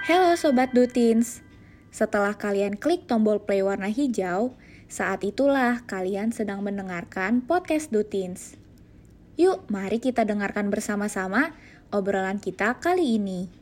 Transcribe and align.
Halo 0.00 0.32
Sobat 0.32 0.72
Dutins, 0.72 1.44
setelah 1.92 2.32
kalian 2.32 2.80
klik 2.80 3.04
tombol 3.04 3.36
play 3.44 3.60
warna 3.60 3.92
hijau, 3.92 4.56
saat 4.88 5.20
itulah 5.28 5.84
kalian 5.84 6.32
sedang 6.32 6.64
mendengarkan 6.64 7.44
podcast 7.44 7.92
Dutins. 7.92 8.56
Yuk, 9.36 9.68
mari 9.68 10.00
kita 10.00 10.24
dengarkan 10.24 10.72
bersama-sama 10.72 11.52
obrolan 11.92 12.40
kita 12.40 12.80
kali 12.80 13.20
ini. 13.20 13.52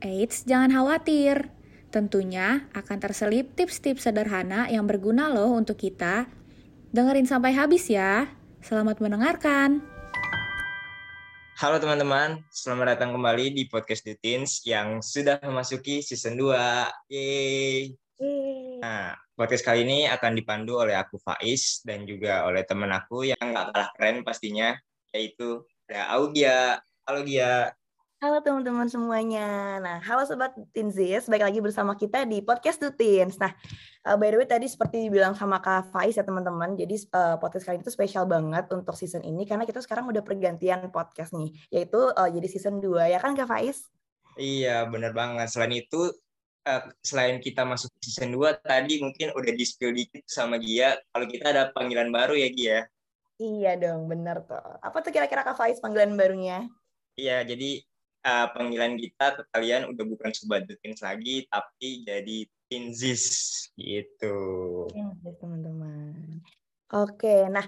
Eits, 0.00 0.48
jangan 0.48 0.72
khawatir. 0.72 1.52
Tentunya 1.92 2.64
akan 2.72 2.96
terselip 2.96 3.52
tips-tips 3.52 4.08
sederhana 4.08 4.72
yang 4.72 4.88
berguna 4.88 5.28
loh 5.28 5.52
untuk 5.52 5.76
kita. 5.76 6.24
Dengerin 6.96 7.28
sampai 7.28 7.52
habis 7.52 7.92
ya. 7.92 8.32
Selamat 8.64 8.96
mendengarkan. 9.04 9.95
Halo 11.56 11.80
teman-teman, 11.80 12.44
selamat 12.52 13.00
datang 13.00 13.16
kembali 13.16 13.56
di 13.56 13.64
podcast 13.64 14.04
Dutins 14.04 14.60
yang 14.68 15.00
sudah 15.00 15.40
memasuki 15.40 16.04
season 16.04 16.36
2. 16.36 16.52
Yeay. 17.08 17.96
Nah, 18.84 19.16
podcast 19.32 19.64
kali 19.64 19.88
ini 19.88 20.04
akan 20.04 20.36
dipandu 20.36 20.76
oleh 20.76 20.92
aku 20.92 21.16
Faiz 21.16 21.80
dan 21.80 22.04
juga 22.04 22.44
oleh 22.44 22.60
teman 22.68 22.92
aku 22.92 23.32
yang 23.32 23.40
nggak 23.40 23.72
kalah 23.72 23.88
keren 23.96 24.20
pastinya, 24.20 24.76
yaitu 25.16 25.64
ada 25.88 26.20
Augia. 26.20 26.76
Halo 27.08 27.24
Gia. 27.24 27.72
Halo 28.16 28.40
teman-teman 28.40 28.88
semuanya. 28.88 29.76
Nah, 29.76 30.00
halo 30.00 30.24
Sobat 30.24 30.56
Tinzis, 30.72 31.28
baik 31.28 31.52
lagi 31.52 31.60
bersama 31.60 31.92
kita 31.92 32.24
di 32.24 32.40
Podcast 32.40 32.80
Dutins. 32.80 33.36
Nah, 33.36 33.52
uh, 34.08 34.16
by 34.16 34.32
the 34.32 34.40
way 34.40 34.48
tadi 34.48 34.64
seperti 34.64 35.04
dibilang 35.04 35.36
sama 35.36 35.60
Kak 35.60 35.92
Faiz 35.92 36.16
ya 36.16 36.24
teman-teman, 36.24 36.80
jadi 36.80 36.96
uh, 37.12 37.36
podcast 37.36 37.68
kali 37.68 37.76
ini 37.76 37.84
tuh 37.84 37.92
spesial 37.92 38.24
banget 38.24 38.72
untuk 38.72 38.96
season 38.96 39.20
ini 39.20 39.44
karena 39.44 39.68
kita 39.68 39.84
sekarang 39.84 40.08
udah 40.08 40.24
pergantian 40.24 40.88
podcast 40.88 41.36
nih, 41.36 41.52
yaitu 41.68 42.08
uh, 42.08 42.24
jadi 42.32 42.48
season 42.48 42.80
2, 42.80 43.04
ya 43.04 43.20
kan 43.20 43.36
Kak 43.36 43.52
Faiz? 43.52 43.84
Iya, 44.40 44.88
bener 44.88 45.12
banget. 45.12 45.52
Selain 45.52 45.76
itu, 45.76 46.08
uh, 46.64 46.82
selain 47.04 47.36
kita 47.36 47.68
masuk 47.68 47.92
season 48.00 48.32
2, 48.32 48.64
tadi 48.64 48.96
mungkin 48.96 49.36
udah 49.36 49.52
di-spill 49.52 49.92
dikit 49.92 50.24
sama 50.24 50.56
Gia, 50.56 50.96
kalau 51.12 51.28
kita 51.28 51.52
ada 51.52 51.68
panggilan 51.68 52.08
baru 52.08 52.32
ya 52.32 52.48
Gia? 52.48 52.78
Iya 53.36 53.76
dong, 53.76 54.08
bener 54.08 54.40
tuh. 54.48 54.80
Apa 54.80 55.04
tuh 55.04 55.12
kira-kira 55.12 55.44
Kak 55.44 55.60
Faiz 55.60 55.84
panggilan 55.84 56.16
barunya? 56.16 56.64
Iya, 57.20 57.44
jadi 57.44 57.84
uh, 58.26 58.46
panggilan 58.50 58.98
kita 58.98 59.38
ke 59.38 59.42
kalian 59.54 59.86
udah 59.86 60.04
bukan 60.04 60.34
sobat 60.34 60.66
lagi, 60.98 61.46
tapi 61.46 62.02
jadi 62.02 62.38
Tinzis 62.66 63.24
gitu. 63.78 64.36
Tinzis 64.90 65.34
teman-teman. 65.38 66.42
Oke, 66.90 67.46
nah 67.46 67.62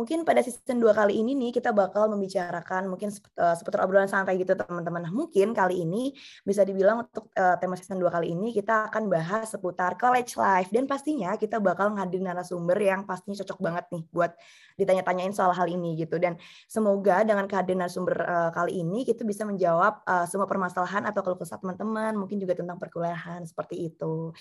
mungkin 0.00 0.24
pada 0.24 0.40
season 0.40 0.80
2 0.80 0.96
kali 0.96 1.20
ini 1.20 1.36
nih 1.36 1.60
kita 1.60 1.76
bakal 1.76 2.08
membicarakan 2.08 2.88
mungkin 2.88 3.12
uh, 3.36 3.52
seputar 3.52 3.84
obrolan 3.84 4.08
santai 4.08 4.40
gitu 4.40 4.56
teman-teman. 4.56 5.04
Nah, 5.04 5.12
mungkin 5.12 5.52
kali 5.52 5.84
ini 5.84 6.16
bisa 6.40 6.64
dibilang 6.64 7.04
untuk 7.04 7.28
uh, 7.36 7.60
tema 7.60 7.76
season 7.76 8.00
2 8.00 8.08
kali 8.08 8.32
ini 8.32 8.56
kita 8.56 8.88
akan 8.88 9.12
bahas 9.12 9.52
seputar 9.52 10.00
college 10.00 10.40
life 10.40 10.72
dan 10.72 10.88
pastinya 10.88 11.36
kita 11.36 11.60
bakal 11.60 11.92
ngadirin 11.92 12.32
narasumber 12.32 12.80
yang 12.80 13.04
pastinya 13.04 13.44
cocok 13.44 13.58
banget 13.60 13.84
nih 13.92 14.02
buat 14.08 14.32
ditanya-tanyain 14.80 15.36
soal 15.36 15.52
hal 15.52 15.68
ini 15.68 16.00
gitu 16.00 16.16
dan 16.16 16.40
semoga 16.64 17.20
dengan 17.20 17.44
kehadiran 17.44 17.84
narasumber 17.84 18.16
uh, 18.24 18.50
kali 18.56 18.80
ini 18.80 19.04
kita 19.04 19.28
bisa 19.28 19.44
menjawab 19.44 20.00
uh, 20.08 20.24
semua 20.24 20.48
permasalahan 20.48 21.04
atau 21.04 21.20
keluh 21.20 21.36
kesah 21.36 21.60
teman-teman 21.60 22.16
mungkin 22.16 22.40
juga 22.40 22.56
tentang 22.56 22.80
perkuliahan 22.80 23.44
seperti 23.44 23.92
itu. 23.92 24.32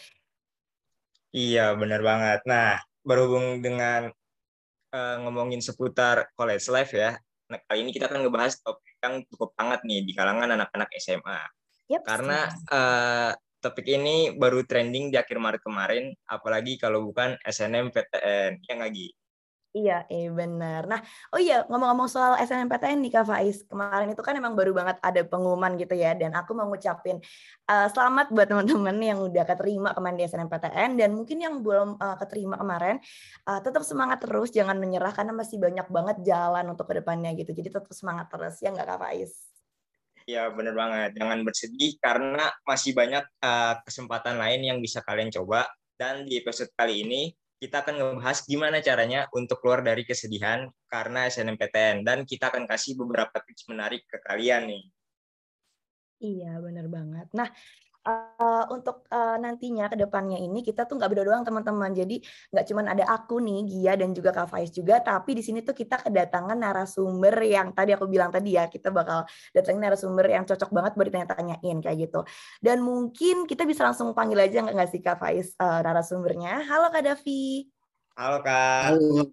Iya, 1.29 1.77
benar 1.77 2.01
banget. 2.01 2.39
Nah, 2.49 2.81
berhubung 3.05 3.61
dengan 3.61 4.09
uh, 4.93 5.15
ngomongin 5.25 5.61
seputar 5.61 6.29
college 6.33 6.65
life 6.69 6.93
ya. 6.93 7.17
Nah, 7.49 7.59
kali 7.65 7.81
ini 7.81 7.91
kita 7.93 8.05
akan 8.05 8.25
ngebahas 8.25 8.61
topik 8.61 8.97
yang 9.01 9.25
cukup 9.25 9.57
hangat 9.57 9.81
nih 9.81 10.05
di 10.05 10.13
kalangan 10.13 10.53
anak-anak 10.53 10.89
SMA. 11.01 11.41
Yep, 11.89 12.01
Karena 12.05 12.45
uh, 12.69 13.31
topik 13.57 13.89
ini 13.89 14.37
baru 14.37 14.61
trending 14.61 15.09
di 15.09 15.17
akhir 15.17 15.41
Maret 15.41 15.61
kemarin, 15.65 16.13
apalagi 16.29 16.77
kalau 16.77 17.09
bukan 17.09 17.33
SNMPTN. 17.41 18.61
Ya 18.61 18.73
nggak, 18.77 18.91
Gi? 18.93 19.09
Iya, 19.69 20.01
eh 20.09 20.33
benar. 20.33 20.89
Nah, 20.89 20.97
oh 21.29 21.37
iya 21.37 21.61
ngomong-ngomong 21.69 22.09
soal 22.09 22.33
SNMPTN 22.41 23.05
nih 23.05 23.13
Kak 23.13 23.29
Faiz, 23.29 23.61
kemarin 23.69 24.09
itu 24.09 24.25
kan 24.25 24.33
emang 24.33 24.57
baru 24.57 24.73
banget 24.73 24.97
ada 24.97 25.21
pengumuman 25.21 25.77
gitu 25.77 25.93
ya, 25.93 26.17
dan 26.17 26.33
aku 26.33 26.57
mau 26.57 26.65
ngucapin 26.65 27.21
uh, 27.69 27.85
selamat 27.93 28.33
buat 28.33 28.49
teman-teman 28.49 28.97
yang 28.97 29.21
udah 29.21 29.45
keterima 29.45 29.93
kemarin 29.93 30.17
di 30.17 30.25
SNMPTN, 30.25 30.97
dan 30.97 31.13
mungkin 31.13 31.37
yang 31.37 31.61
belum 31.61 32.01
uh, 32.01 32.17
keterima 32.17 32.57
kemarin, 32.57 32.97
uh, 33.45 33.61
tetap 33.61 33.85
semangat 33.85 34.25
terus, 34.25 34.49
jangan 34.49 34.73
menyerah 34.81 35.13
karena 35.13 35.37
masih 35.37 35.61
banyak 35.61 35.85
banget 35.85 36.17
jalan 36.25 36.65
untuk 36.73 36.89
ke 36.89 36.97
depannya 36.97 37.37
gitu, 37.37 37.53
jadi 37.53 37.69
tetap 37.69 37.93
semangat 37.93 38.25
terus, 38.33 38.57
ya 38.65 38.73
nggak 38.73 38.89
Kak 38.89 38.99
Faiz? 39.05 39.53
Ya 40.25 40.49
benar 40.49 40.73
banget, 40.73 41.13
jangan 41.13 41.45
bersedih 41.45 41.93
karena 42.01 42.49
masih 42.65 42.97
banyak 42.97 43.21
uh, 43.45 43.77
kesempatan 43.85 44.33
lain 44.33 44.65
yang 44.65 44.81
bisa 44.81 45.05
kalian 45.05 45.29
coba, 45.29 45.69
dan 45.93 46.25
di 46.25 46.41
episode 46.41 46.73
kali 46.73 47.05
ini 47.05 47.37
kita 47.59 47.83
akan 47.83 47.95
ngebahas 47.99 48.39
gimana 48.47 48.79
caranya 48.79 49.27
untuk 49.35 49.59
keluar 49.59 49.83
dari 49.83 50.07
kesedihan 50.07 50.71
karena 50.87 51.27
SNMPTN 51.27 52.07
dan 52.07 52.23
kita 52.23 52.47
akan 52.47 52.63
kasih 52.63 52.95
beberapa 52.95 53.35
tips 53.43 53.67
menarik 53.67 54.07
ke 54.07 54.15
kalian 54.23 54.71
nih. 54.71 54.83
Iya, 56.19 56.59
benar 56.59 56.87
banget. 56.87 57.27
Nah, 57.35 57.47
uh, 58.09 58.65
untuk 58.73 59.05
uh, 59.13 59.37
nantinya 59.37 59.85
ke 59.87 59.95
depannya 59.95 60.41
ini 60.41 60.65
kita 60.65 60.89
tuh 60.89 60.97
nggak 60.97 61.09
berdua 61.13 61.25
doang 61.33 61.43
teman-teman. 61.45 61.93
Jadi 61.93 62.21
nggak 62.51 62.65
cuma 62.65 62.81
ada 62.85 63.05
aku 63.05 63.37
nih, 63.39 63.59
Gia 63.69 63.93
dan 63.95 64.11
juga 64.17 64.33
Kak 64.33 64.49
Faiz 64.49 64.73
juga, 64.73 64.99
tapi 64.99 65.37
di 65.37 65.43
sini 65.45 65.61
tuh 65.61 65.77
kita 65.77 66.01
kedatangan 66.01 66.57
narasumber 66.57 67.35
yang 67.45 67.71
tadi 67.71 67.93
aku 67.93 68.09
bilang 68.09 68.33
tadi 68.33 68.57
ya, 68.57 68.65
kita 68.67 68.89
bakal 68.89 69.25
datangin 69.53 69.81
narasumber 69.85 70.25
yang 70.27 70.43
cocok 70.43 70.69
banget 70.73 70.91
buat 70.97 71.07
ditanya-tanyain 71.13 71.77
kayak 71.79 71.97
gitu. 72.09 72.21
Dan 72.59 72.81
mungkin 72.81 73.45
kita 73.45 73.63
bisa 73.69 73.85
langsung 73.85 74.11
panggil 74.17 74.41
aja 74.41 74.65
nggak 74.65 74.89
sih 74.89 75.01
Kak 75.01 75.21
Faiz 75.21 75.53
uh, 75.61 75.79
narasumbernya. 75.85 76.65
Halo 76.65 76.89
Kak 76.89 77.03
Davi. 77.05 77.69
Halo 78.17 78.37
Kak. 78.43 78.81
Halo. 78.91 79.31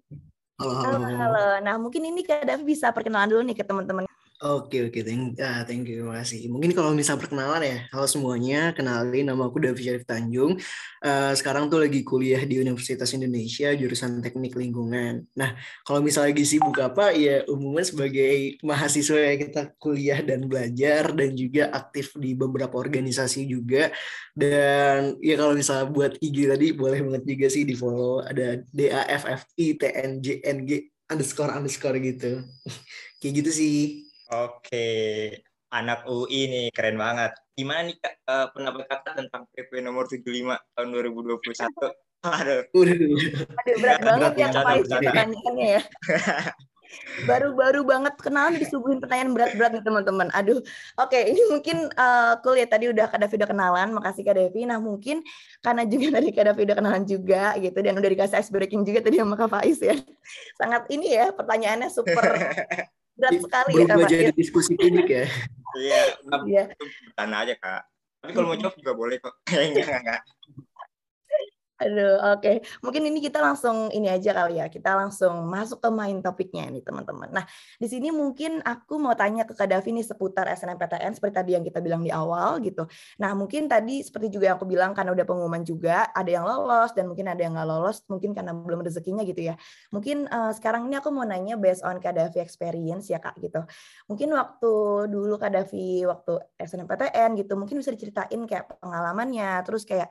Halo, 0.57 0.97
halo. 1.05 1.17
halo. 1.21 1.47
Nah, 1.61 1.75
mungkin 1.77 2.01
ini 2.01 2.25
Kak 2.25 2.41
Davi 2.47 2.65
bisa 2.65 2.89
perkenalan 2.89 3.29
dulu 3.29 3.41
nih 3.45 3.61
ke 3.61 3.65
teman-teman 3.67 4.09
Oke 4.37 4.85
oke 4.85 5.01
thank, 5.01 5.33
uh, 5.41 5.65
thank 5.65 5.89
you 5.89 6.05
terima 6.05 6.21
kasih. 6.21 6.45
Mungkin 6.53 6.69
kalau 6.77 6.93
misal 6.93 7.17
perkenalan 7.17 7.57
ya, 7.57 7.77
halo 7.89 8.05
semuanya, 8.05 8.69
kenalin 8.69 9.25
nama 9.25 9.49
aku 9.49 9.57
Davi 9.57 9.81
Syarif 9.81 10.05
Tanjung. 10.05 10.61
Uh, 11.01 11.33
sekarang 11.33 11.73
tuh 11.73 11.81
lagi 11.81 12.05
kuliah 12.05 12.45
di 12.45 12.61
Universitas 12.61 13.09
Indonesia 13.17 13.73
jurusan 13.73 14.21
Teknik 14.21 14.53
Lingkungan. 14.53 15.25
Nah 15.33 15.57
kalau 15.81 16.05
misal 16.05 16.29
lagi 16.29 16.45
sibuk 16.45 16.77
apa 16.77 17.17
ya 17.17 17.49
umumnya 17.49 17.81
sebagai 17.89 18.61
mahasiswa 18.61 19.17
ya 19.17 19.33
kita 19.41 19.61
kuliah 19.81 20.21
dan 20.21 20.45
belajar 20.45 21.17
dan 21.17 21.33
juga 21.33 21.73
aktif 21.73 22.13
di 22.13 22.37
beberapa 22.37 22.77
organisasi 22.77 23.49
juga. 23.49 23.89
Dan 24.37 25.17
ya 25.17 25.33
kalau 25.33 25.57
misal 25.57 25.89
buat 25.89 26.13
IG 26.21 26.45
tadi 26.45 26.77
boleh 26.77 27.01
banget 27.01 27.23
juga 27.25 27.47
sih 27.49 27.65
di 27.65 27.73
follow 27.73 28.21
ada 28.21 28.61
DAFFI 28.69 29.81
TNJNG 29.81 30.93
underscore 31.09 31.57
underscore 31.57 31.97
gitu. 31.97 32.45
Kayak 33.17 33.33
gitu 33.41 33.49
sih. 33.49 34.06
Oke, 34.27 34.87
anak 35.71 36.03
UI 36.03 36.51
nih 36.51 36.65
keren 36.75 36.99
banget. 36.99 37.31
Gimana 37.55 37.87
nih 37.87 37.95
Kak, 37.95 38.13
uh, 38.27 38.47
pendapat 38.51 38.83
Kakak 38.91 39.13
tentang 39.23 39.47
PP 39.55 39.79
nomor 39.79 40.03
75 40.03 40.59
tahun 40.75 40.87
2021? 40.91 41.47
Aduh. 42.27 42.61
Aduh, 42.75 43.75
berat 43.79 43.99
banget 44.03 44.33
ya 44.35 44.47
Pak 44.51 44.83
pertanyaannya 44.83 45.67
ya. 45.79 45.81
Baru-baru 47.27 47.83
banget 47.83 48.15
kenalan 48.19 48.59
disuguhin 48.59 48.99
pertanyaan 48.99 49.31
berat-berat 49.31 49.79
nih 49.79 49.83
teman-teman. 49.83 50.27
Aduh, 50.35 50.59
oke 50.99 51.07
okay, 51.11 51.31
ini 51.31 51.41
mungkin 51.47 51.87
uh, 51.95 52.39
cool 52.43 52.59
ya 52.59 52.67
tadi 52.67 52.91
udah 52.91 53.07
Kak 53.07 53.23
Davi 53.23 53.35
udah 53.39 53.49
kenalan, 53.51 53.89
makasih 53.95 54.23
Kak 54.27 54.35
Davi. 54.35 54.67
Nah 54.67 54.79
mungkin 54.83 55.23
karena 55.63 55.87
juga 55.87 56.19
tadi 56.19 56.27
Kak 56.35 56.45
Davi 56.51 56.61
udah 56.67 56.77
kenalan 56.79 57.03
juga 57.07 57.55
gitu 57.59 57.79
dan 57.79 57.95
udah 57.95 58.09
dikasih 58.11 58.39
ice 58.43 58.51
breaking 58.51 58.83
juga 58.83 58.99
tadi 59.03 59.23
sama 59.23 59.39
Kak 59.39 59.51
Faiz 59.51 59.79
ya. 59.79 59.95
Sangat 60.59 60.87
ini 60.91 61.15
ya 61.15 61.31
pertanyaannya 61.31 61.87
super 61.91 62.23
berat 63.17 63.33
sekali 63.41 63.71
ya 63.73 63.85
Kak 63.89 64.07
jadi 64.07 64.33
diskusi 64.37 64.77
publik 64.77 65.09
ya. 65.09 65.25
Iya, 65.77 66.01
iya. 66.47 66.63
Tanya 67.17 67.43
aja 67.43 67.53
Kak. 67.57 67.81
Tapi 68.21 68.31
kalau 68.33 68.47
mau 68.53 68.57
jawab 68.57 68.75
juga 68.77 68.91
boleh 68.93 69.17
kok. 69.21 69.33
enggak, 69.53 69.99
enggak. 70.01 70.21
Aduh, 71.77 72.17
oke. 72.33 72.41
Okay. 72.41 72.55
Mungkin 72.81 73.05
ini 73.05 73.21
kita 73.21 73.37
langsung 73.37 73.93
ini 73.93 74.09
aja 74.09 74.33
kali 74.33 74.57
ya. 74.57 74.65
Kita 74.65 74.97
langsung 74.97 75.45
masuk 75.45 75.77
ke 75.77 75.89
main 75.93 76.17
topiknya 76.25 76.65
nih, 76.73 76.81
teman-teman. 76.81 77.29
Nah, 77.29 77.45
di 77.77 77.85
sini 77.85 78.09
mungkin 78.09 78.65
aku 78.65 78.97
mau 78.97 79.13
tanya 79.13 79.45
ke 79.45 79.53
Kak 79.53 79.69
Davi 79.69 80.01
nih 80.01 80.05
seputar 80.09 80.49
SNMPTN 80.49 81.13
seperti 81.13 81.33
tadi 81.37 81.51
yang 81.53 81.61
kita 81.61 81.77
bilang 81.77 82.01
di 82.01 82.09
awal 82.09 82.57
gitu. 82.65 82.89
Nah, 83.21 83.37
mungkin 83.37 83.69
tadi 83.69 84.01
seperti 84.01 84.33
juga 84.33 84.49
yang 84.49 84.57
aku 84.57 84.65
bilang 84.65 84.97
karena 84.97 85.13
udah 85.13 85.25
pengumuman 85.29 85.61
juga, 85.61 86.09
ada 86.17 86.25
yang 86.25 86.49
lolos 86.49 86.97
dan 86.97 87.05
mungkin 87.05 87.29
ada 87.29 87.41
yang 87.45 87.53
nggak 87.53 87.69
lolos, 87.69 88.01
mungkin 88.09 88.33
karena 88.33 88.57
belum 88.57 88.81
rezekinya 88.81 89.21
gitu 89.21 89.53
ya. 89.53 89.55
Mungkin 89.93 90.25
uh, 90.33 90.57
sekarang 90.57 90.89
ini 90.89 90.97
aku 90.97 91.13
mau 91.13 91.29
nanya 91.29 91.61
based 91.61 91.85
on 91.85 92.01
Kak 92.01 92.17
Davi 92.17 92.41
experience 92.41 93.05
ya, 93.13 93.21
Kak 93.21 93.37
gitu. 93.37 93.61
Mungkin 94.09 94.33
waktu 94.33 94.71
dulu 95.13 95.37
Kak 95.37 95.53
Davi 95.53 96.09
waktu 96.09 96.41
SNMPTN 96.57 97.37
gitu, 97.37 97.53
mungkin 97.53 97.85
bisa 97.85 97.93
diceritain 97.93 98.41
kayak 98.49 98.81
pengalamannya, 98.81 99.61
terus 99.61 99.85
kayak 99.85 100.09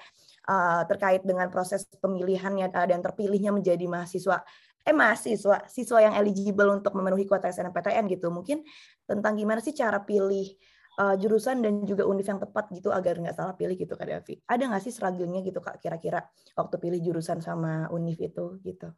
uh, 0.49 0.83
terkait 0.87 1.23
dengan 1.27 1.51
proses 1.51 1.85
pemilihannya 1.99 2.71
uh, 2.71 2.87
dan 2.87 3.03
terpilihnya 3.03 3.51
menjadi 3.53 3.85
mahasiswa 3.87 4.43
eh 4.87 4.95
mahasiswa 4.95 5.67
siswa 5.67 5.99
yang 5.99 6.15
eligible 6.15 6.71
untuk 6.71 6.95
memenuhi 6.95 7.27
kuota 7.27 7.51
SNMPTN 7.51 8.07
gitu 8.07 8.31
mungkin 8.31 8.63
tentang 9.03 9.35
gimana 9.35 9.59
sih 9.59 9.75
cara 9.75 9.99
pilih 9.99 10.55
uh, 11.03 11.15
jurusan 11.19 11.59
dan 11.59 11.83
juga 11.83 12.07
univ 12.07 12.23
yang 12.23 12.41
tepat 12.41 12.71
gitu 12.73 12.95
agar 12.95 13.19
nggak 13.19 13.37
salah 13.37 13.55
pilih 13.59 13.77
gitu 13.77 13.99
Kak 13.99 14.07
Davi. 14.07 14.39
Ada 14.47 14.63
nggak 14.71 14.83
sih 14.87 14.93
struggle-nya 14.95 15.43
gitu 15.43 15.59
Kak 15.59 15.83
kira-kira 15.83 16.25
waktu 16.57 16.77
pilih 16.79 17.01
jurusan 17.03 17.43
sama 17.43 17.91
univ 17.91 18.17
itu 18.23 18.63
gitu? 18.65 18.89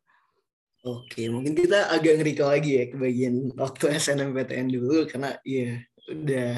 Oke, 0.87 1.27
mungkin 1.27 1.59
kita 1.59 1.91
agak 1.91 2.23
ngeri 2.23 2.39
lagi 2.39 2.71
ya 2.79 2.85
ke 2.87 2.97
bagian 2.97 3.50
waktu 3.59 3.85
SNMPTN 4.05 4.69
dulu 4.71 5.11
karena 5.11 5.35
ya 5.43 5.83
udah 6.09 6.50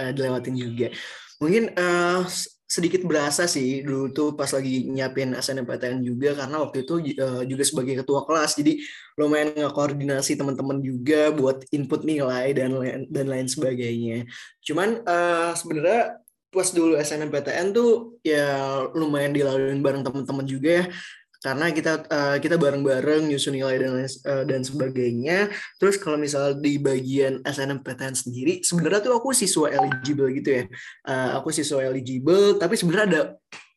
uh, 0.00 0.10
dilewatin 0.16 0.56
juga. 0.56 0.88
Mungkin 1.42 1.76
uh, 1.76 2.24
sedikit 2.66 3.06
berasa 3.06 3.46
sih 3.46 3.86
dulu 3.86 4.10
tuh 4.10 4.28
pas 4.34 4.50
lagi 4.50 4.90
nyiapin 4.90 5.38
SNMPTN 5.38 6.02
juga 6.02 6.34
karena 6.34 6.66
waktu 6.66 6.82
itu 6.82 6.94
uh, 7.22 7.46
juga 7.46 7.62
sebagai 7.62 8.02
ketua 8.02 8.26
kelas 8.26 8.58
jadi 8.58 8.82
lumayan 9.14 9.54
ngekoordinasi 9.54 10.34
teman-teman 10.34 10.82
juga 10.82 11.30
buat 11.30 11.62
input 11.70 12.02
nilai 12.02 12.50
dan 12.52 12.74
dan 13.06 13.26
lain 13.30 13.46
sebagainya. 13.46 14.26
Cuman 14.66 15.06
uh, 15.06 15.54
sebenarnya 15.54 16.18
pas 16.50 16.68
dulu 16.74 16.98
SNMPTN 16.98 17.70
tuh 17.70 18.18
ya 18.26 18.82
lumayan 18.96 19.30
dilaluin 19.30 19.78
bareng 19.84 20.02
teman-teman 20.02 20.46
juga 20.48 20.70
ya 20.82 20.84
karena 21.44 21.72
kita 21.72 21.92
uh, 22.08 22.36
kita 22.40 22.56
bareng-bareng 22.56 23.28
nyusun 23.28 23.56
nilai 23.56 23.76
dan 23.80 23.92
uh, 24.02 24.44
dan 24.44 24.60
sebagainya. 24.62 25.48
Terus 25.80 25.96
kalau 26.00 26.16
misal 26.20 26.56
di 26.58 26.80
bagian 26.80 27.40
SNMPTN 27.44 28.14
sendiri, 28.16 28.60
sebenarnya 28.64 29.00
tuh 29.04 29.14
aku 29.18 29.32
siswa 29.32 29.68
eligible 29.72 30.30
gitu 30.36 30.62
ya. 30.62 30.64
Uh, 31.04 31.40
aku 31.40 31.52
siswa 31.52 31.82
eligible, 31.84 32.56
tapi 32.60 32.74
sebenarnya 32.76 33.06
ada 33.06 33.22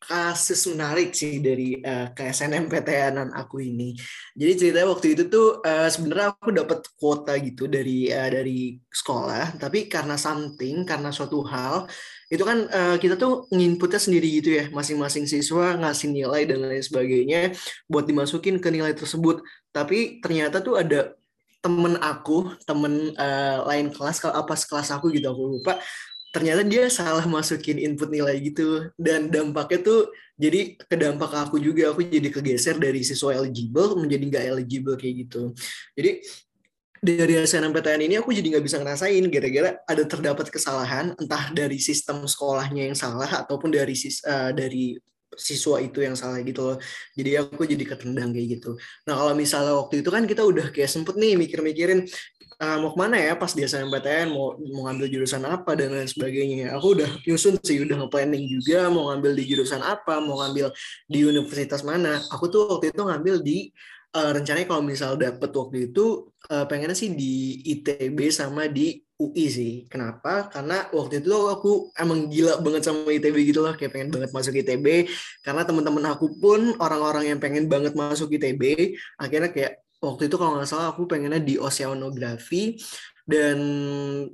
kasus 0.00 0.64
menarik 0.72 1.12
sih 1.12 1.44
dari 1.44 1.76
uh, 1.84 2.10
ke 2.16 2.32
SNMPTN 2.32 3.36
aku 3.36 3.60
ini. 3.60 3.92
Jadi 4.32 4.52
ceritanya 4.56 4.88
waktu 4.88 5.06
itu 5.12 5.28
tuh 5.28 5.60
uh, 5.60 5.88
sebenarnya 5.92 6.32
aku 6.32 6.50
dapat 6.56 6.78
kuota 6.96 7.36
gitu 7.36 7.68
dari 7.68 8.08
uh, 8.08 8.26
dari 8.32 8.80
sekolah, 8.88 9.60
tapi 9.60 9.86
karena 9.92 10.16
something, 10.16 10.88
karena 10.88 11.12
suatu 11.12 11.44
hal 11.44 11.84
itu 12.30 12.46
kan 12.46 12.70
uh, 12.70 12.96
kita 13.02 13.18
tuh 13.18 13.50
nginputnya 13.50 13.98
sendiri 13.98 14.28
gitu 14.38 14.54
ya 14.54 14.64
masing-masing 14.70 15.26
siswa 15.26 15.74
ngasih 15.74 16.14
nilai 16.14 16.46
dan 16.46 16.62
lain 16.62 16.78
sebagainya 16.78 17.50
buat 17.90 18.06
dimasukin 18.06 18.62
ke 18.62 18.70
nilai 18.70 18.94
tersebut. 18.94 19.42
Tapi 19.74 20.22
ternyata 20.22 20.62
tuh 20.62 20.78
ada 20.78 21.18
temen 21.60 21.98
aku 21.98 22.54
temen 22.64 23.12
uh, 23.18 23.66
lain 23.66 23.90
kelas 23.90 24.22
kalau 24.22 24.38
apa 24.38 24.54
sekelas 24.54 24.94
aku 24.94 25.10
gitu 25.10 25.26
aku 25.26 25.58
lupa. 25.58 25.82
Ternyata 26.30 26.62
dia 26.62 26.86
salah 26.86 27.26
masukin 27.26 27.82
input 27.82 28.06
nilai 28.14 28.38
gitu. 28.38 28.94
Dan 28.94 29.34
dampaknya 29.34 29.82
tuh 29.82 30.00
jadi 30.38 30.78
ke 30.78 30.94
dampak 30.94 31.34
aku 31.34 31.58
juga 31.58 31.90
aku 31.90 32.06
jadi 32.06 32.30
kegeser 32.30 32.78
dari 32.78 33.02
siswa 33.02 33.34
eligible 33.34 33.98
menjadi 33.98 34.24
nggak 34.30 34.44
eligible 34.54 34.94
kayak 34.94 35.26
gitu. 35.26 35.50
Jadi 35.98 36.22
dari 37.00 37.40
SNMPTN 37.40 38.00
ini 38.04 38.14
aku 38.20 38.30
jadi 38.36 38.56
nggak 38.56 38.64
bisa 38.64 38.76
ngerasain 38.76 39.24
gara-gara 39.32 39.80
ada 39.88 40.02
terdapat 40.04 40.52
kesalahan 40.52 41.16
entah 41.16 41.48
dari 41.56 41.80
sistem 41.80 42.28
sekolahnya 42.28 42.92
yang 42.92 42.96
salah 42.96 43.40
ataupun 43.40 43.72
dari 43.72 43.96
sis, 43.96 44.20
uh, 44.28 44.52
dari 44.52 45.00
siswa 45.32 45.80
itu 45.80 46.04
yang 46.04 46.12
salah 46.12 46.44
gitu 46.44 46.60
loh. 46.60 46.78
Jadi 47.16 47.30
aku 47.40 47.64
jadi 47.64 47.84
ketendang 47.88 48.36
kayak 48.36 48.60
gitu. 48.60 48.76
Nah 49.08 49.16
kalau 49.16 49.32
misalnya 49.32 49.72
waktu 49.80 50.04
itu 50.04 50.10
kan 50.12 50.28
kita 50.28 50.44
udah 50.44 50.68
kayak 50.68 50.92
sempet 50.92 51.16
nih 51.16 51.40
mikir-mikirin 51.40 52.04
uh, 52.60 52.76
mau 52.84 52.92
ke 52.92 52.98
mana 53.00 53.16
ya 53.16 53.32
pas 53.32 53.56
di 53.56 53.64
SNMPTN 53.64 54.28
mau 54.28 54.60
mau 54.60 54.84
ngambil 54.90 55.06
jurusan 55.08 55.40
apa 55.48 55.72
dan 55.72 55.96
lain 55.96 56.10
sebagainya. 56.10 56.76
Aku 56.76 57.00
udah 57.00 57.08
nyusun 57.24 57.56
sih 57.64 57.80
udah 57.80 57.96
nge-planning 58.04 58.44
juga 58.44 58.92
mau 58.92 59.08
ngambil 59.08 59.32
di 59.40 59.44
jurusan 59.48 59.80
apa, 59.80 60.20
mau 60.20 60.44
ngambil 60.44 60.68
di 61.08 61.24
universitas 61.24 61.80
mana. 61.80 62.20
Aku 62.28 62.52
tuh 62.52 62.76
waktu 62.76 62.92
itu 62.92 63.00
ngambil 63.00 63.40
di 63.40 63.72
uh, 64.16 64.30
rencananya 64.34 64.66
kalau 64.66 64.82
misal 64.82 65.14
dapet 65.14 65.50
waktu 65.50 65.90
itu 65.90 66.30
uh, 66.50 66.66
pengennya 66.66 66.96
sih 66.96 67.14
di 67.14 67.62
ITB 67.78 68.30
sama 68.30 68.66
di 68.66 68.98
UI 69.20 69.46
sih. 69.52 69.72
Kenapa? 69.86 70.48
Karena 70.48 70.88
waktu 70.90 71.20
itu 71.20 71.28
aku 71.28 71.92
emang 71.92 72.32
gila 72.32 72.56
banget 72.64 72.88
sama 72.88 73.12
ITB 73.12 73.52
gitu 73.52 73.60
loh, 73.60 73.76
kayak 73.76 73.92
pengen 73.92 74.08
banget 74.08 74.30
masuk 74.32 74.56
ITB. 74.56 75.06
Karena 75.44 75.62
teman-teman 75.68 76.04
aku 76.08 76.40
pun 76.40 76.72
orang-orang 76.80 77.36
yang 77.36 77.38
pengen 77.38 77.68
banget 77.68 77.92
masuk 77.92 78.32
ITB, 78.32 78.96
akhirnya 79.20 79.52
kayak 79.52 79.84
waktu 80.00 80.32
itu 80.32 80.36
kalau 80.40 80.56
nggak 80.56 80.68
salah 80.68 80.96
aku 80.96 81.04
pengennya 81.04 81.44
di 81.44 81.60
oceanografi 81.60 82.80
dan 83.28 83.58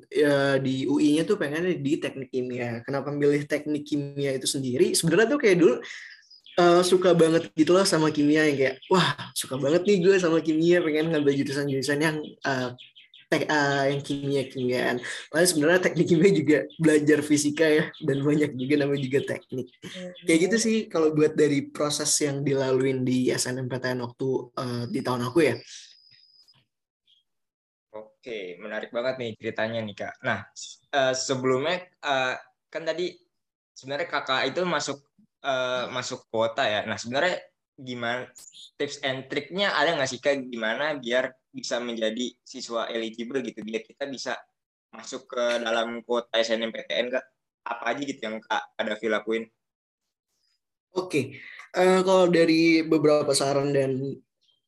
ya, 0.09 0.57
di 0.63 0.87
UI-nya 0.87 1.27
tuh 1.27 1.37
pengennya 1.37 1.75
di 1.75 1.93
teknik 1.99 2.31
kimia. 2.31 2.81
Kenapa 2.87 3.11
milih 3.11 3.45
teknik 3.45 3.83
kimia 3.83 4.39
itu 4.39 4.47
sendiri? 4.47 4.95
Sebenarnya 4.95 5.35
tuh 5.35 5.41
kayak 5.43 5.57
dulu 5.59 5.75
uh, 6.57 6.83
suka 6.83 7.13
banget 7.13 7.53
gitu 7.53 7.77
loh 7.77 7.85
sama 7.85 8.09
kimia 8.11 8.49
yang 8.49 8.57
kayak 8.57 8.77
wah 8.89 9.17
suka 9.37 9.57
banget 9.61 9.85
nih 9.85 9.99
gue 10.03 10.15
sama 10.17 10.41
kimia 10.41 10.81
pengen 10.83 11.13
ngambil 11.13 11.33
jurusan-jurusan 11.37 11.99
yang 12.01 12.17
uh, 12.45 12.73
tek, 13.27 13.45
uh, 13.51 13.85
yang 13.91 14.01
kimia 14.03 14.43
kimiaan. 14.47 14.97
Padahal 15.29 15.49
sebenarnya 15.49 15.81
teknik 15.83 16.07
kimia 16.07 16.31
juga 16.33 16.59
belajar 16.79 17.19
fisika 17.27 17.67
ya 17.67 17.85
dan 18.03 18.23
banyak 18.23 18.51
juga 18.55 18.75
namanya 18.87 19.03
juga 19.03 19.21
teknik. 19.27 19.67
Kayak 20.25 20.41
gitu 20.49 20.57
sih 20.57 20.77
kalau 20.87 21.13
buat 21.13 21.35
dari 21.35 21.69
proses 21.71 22.11
yang 22.23 22.47
dilaluin 22.47 23.03
di 23.03 23.31
SNMPTN 23.31 23.99
waktu 24.03 24.29
uh, 24.55 24.85
di 24.89 25.01
tahun 25.03 25.27
aku 25.27 25.39
ya. 25.43 25.57
Oke, 27.97 28.61
menarik 28.61 28.93
banget 28.93 29.15
nih 29.23 29.31
ceritanya 29.39 29.81
nih 29.83 29.97
kak. 29.97 30.15
Nah 30.23 30.47
uh, 30.95 31.15
sebelumnya 31.15 31.83
uh, 32.03 32.35
kan 32.71 32.83
tadi 32.83 33.15
sebenarnya 33.77 34.09
kakak 34.09 34.51
itu 34.51 34.61
masuk 34.65 34.99
uh, 35.45 35.91
masuk 35.93 36.25
kuota 36.31 36.65
ya. 36.65 36.87
Nah 36.89 36.97
sebenarnya 36.97 37.43
gimana 37.77 38.25
tips 38.81 39.05
and 39.05 39.29
triknya 39.29 39.77
ada 39.77 39.93
nggak 39.93 40.09
sih 40.09 40.21
kak 40.21 40.49
gimana 40.49 40.97
biar 40.97 41.29
bisa 41.53 41.77
menjadi 41.77 42.33
siswa 42.41 42.89
eligible 42.89 43.45
gitu 43.45 43.61
biar 43.61 43.85
kita 43.85 44.09
bisa 44.09 44.33
masuk 44.97 45.29
ke 45.29 45.45
dalam 45.61 46.01
kuota 46.05 46.41
SNMPTN 46.41 47.13
kak 47.13 47.25
apa 47.67 47.85
aja 47.93 48.03
gitu 48.07 48.21
yang 48.23 48.41
kak 48.41 48.63
ada 48.81 48.97
lakuin? 48.97 49.45
Oke, 50.97 51.13
okay. 51.13 51.25
uh, 51.77 52.01
eh, 52.01 52.01
kalau 52.01 52.25
dari 52.33 52.81
beberapa 52.81 53.29
saran 53.37 53.69
dan 53.77 54.01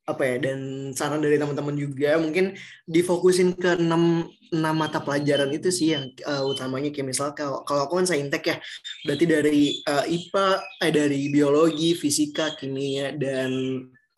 apa 0.08 0.22
ya 0.24 0.36
dan 0.40 0.90
saran 0.96 1.20
dari 1.20 1.36
teman-teman 1.36 1.76
juga 1.76 2.16
mungkin 2.16 2.56
difokusin 2.88 3.52
ke 3.60 3.76
enam 3.76 4.24
enam 4.48 4.74
mata 4.80 5.04
pelajaran 5.04 5.52
itu 5.52 5.68
sih 5.68 5.92
yang 5.92 6.08
uh, 6.24 6.48
utamanya. 6.48 6.88
Kayak 6.88 7.08
misal 7.12 7.36
kalau 7.36 7.60
kalau 7.68 7.84
aku 7.84 8.00
kan 8.00 8.08
saintek 8.08 8.44
ya 8.48 8.56
berarti 9.04 9.24
dari 9.28 9.60
uh, 9.84 10.08
eh, 10.08 10.16
IPA 10.16 10.46
eh 10.80 10.92
dari 10.92 11.20
biologi 11.28 11.92
fisika 11.92 12.56
kimia 12.56 13.12
dan 13.12 13.52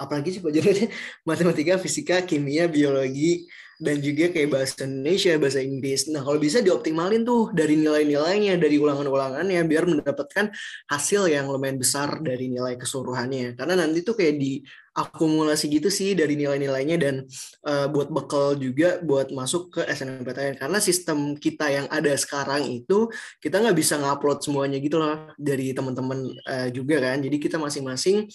apalagi 0.01 0.29
sih 0.33 0.41
pelajarannya 0.41 0.89
matematika 1.29 1.77
fisika 1.77 2.25
kimia 2.25 2.65
biologi 2.67 3.45
dan 3.81 3.97
juga 4.05 4.29
kayak 4.29 4.49
bahasa 4.53 4.85
Indonesia, 4.85 5.33
bahasa 5.41 5.65
Inggris. 5.65 6.05
Nah, 6.13 6.21
kalau 6.21 6.37
bisa 6.37 6.61
dioptimalin 6.61 7.25
tuh 7.25 7.49
dari 7.57 7.81
nilai-nilainya, 7.81 8.61
dari 8.61 8.77
ulangan-ulangannya, 8.77 9.57
biar 9.65 9.89
mendapatkan 9.89 10.53
hasil 10.93 11.33
yang 11.33 11.49
lumayan 11.49 11.81
besar 11.81 12.21
dari 12.21 12.53
nilai 12.53 12.77
keseluruhannya. 12.77 13.57
Karena 13.57 13.81
nanti 13.81 14.05
tuh 14.05 14.21
kayak 14.21 14.37
diakumulasi 14.37 15.73
gitu 15.73 15.89
sih 15.89 16.13
dari 16.13 16.37
nilai-nilainya 16.37 16.97
dan 17.01 17.25
uh, 17.65 17.89
buat 17.89 18.13
bekal 18.13 18.61
juga 18.61 19.01
buat 19.01 19.33
masuk 19.33 19.81
ke 19.81 19.89
SNMPTN. 19.89 20.61
Karena 20.61 20.77
sistem 20.77 21.33
kita 21.41 21.73
yang 21.73 21.89
ada 21.89 22.13
sekarang 22.21 22.69
itu 22.69 23.09
kita 23.41 23.65
nggak 23.65 23.77
bisa 23.81 23.97
ngupload 23.97 24.45
semuanya 24.45 24.77
gitu 24.77 25.01
loh 25.01 25.33
dari 25.41 25.73
teman-teman 25.73 26.29
uh, 26.45 26.69
juga 26.69 27.01
kan. 27.01 27.25
Jadi 27.25 27.37
kita 27.41 27.57
masing-masing 27.57 28.29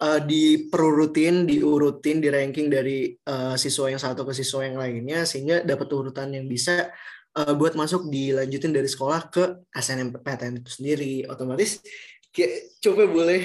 uh, 0.00 0.20
diperurutin, 0.20 1.44
diurutin, 1.44 2.18
di 2.18 2.28
ranking 2.32 2.72
dari 2.72 3.12
uh, 3.28 3.54
siswa 3.54 3.92
yang 3.92 4.00
satu 4.00 4.24
ke 4.24 4.32
siswa 4.32 4.64
yang 4.64 4.80
lainnya 4.80 5.28
sehingga 5.28 5.62
dapat 5.62 5.88
urutan 5.92 6.32
yang 6.32 6.48
bisa 6.48 6.88
uh, 7.36 7.52
buat 7.54 7.76
masuk 7.76 8.08
dilanjutin 8.08 8.72
dari 8.72 8.88
sekolah 8.88 9.28
ke 9.28 9.44
SNMPTN 9.76 10.64
itu 10.64 10.70
sendiri. 10.72 11.14
Otomatis 11.28 11.84
kayak 12.32 12.80
coba 12.80 13.10
boleh 13.10 13.42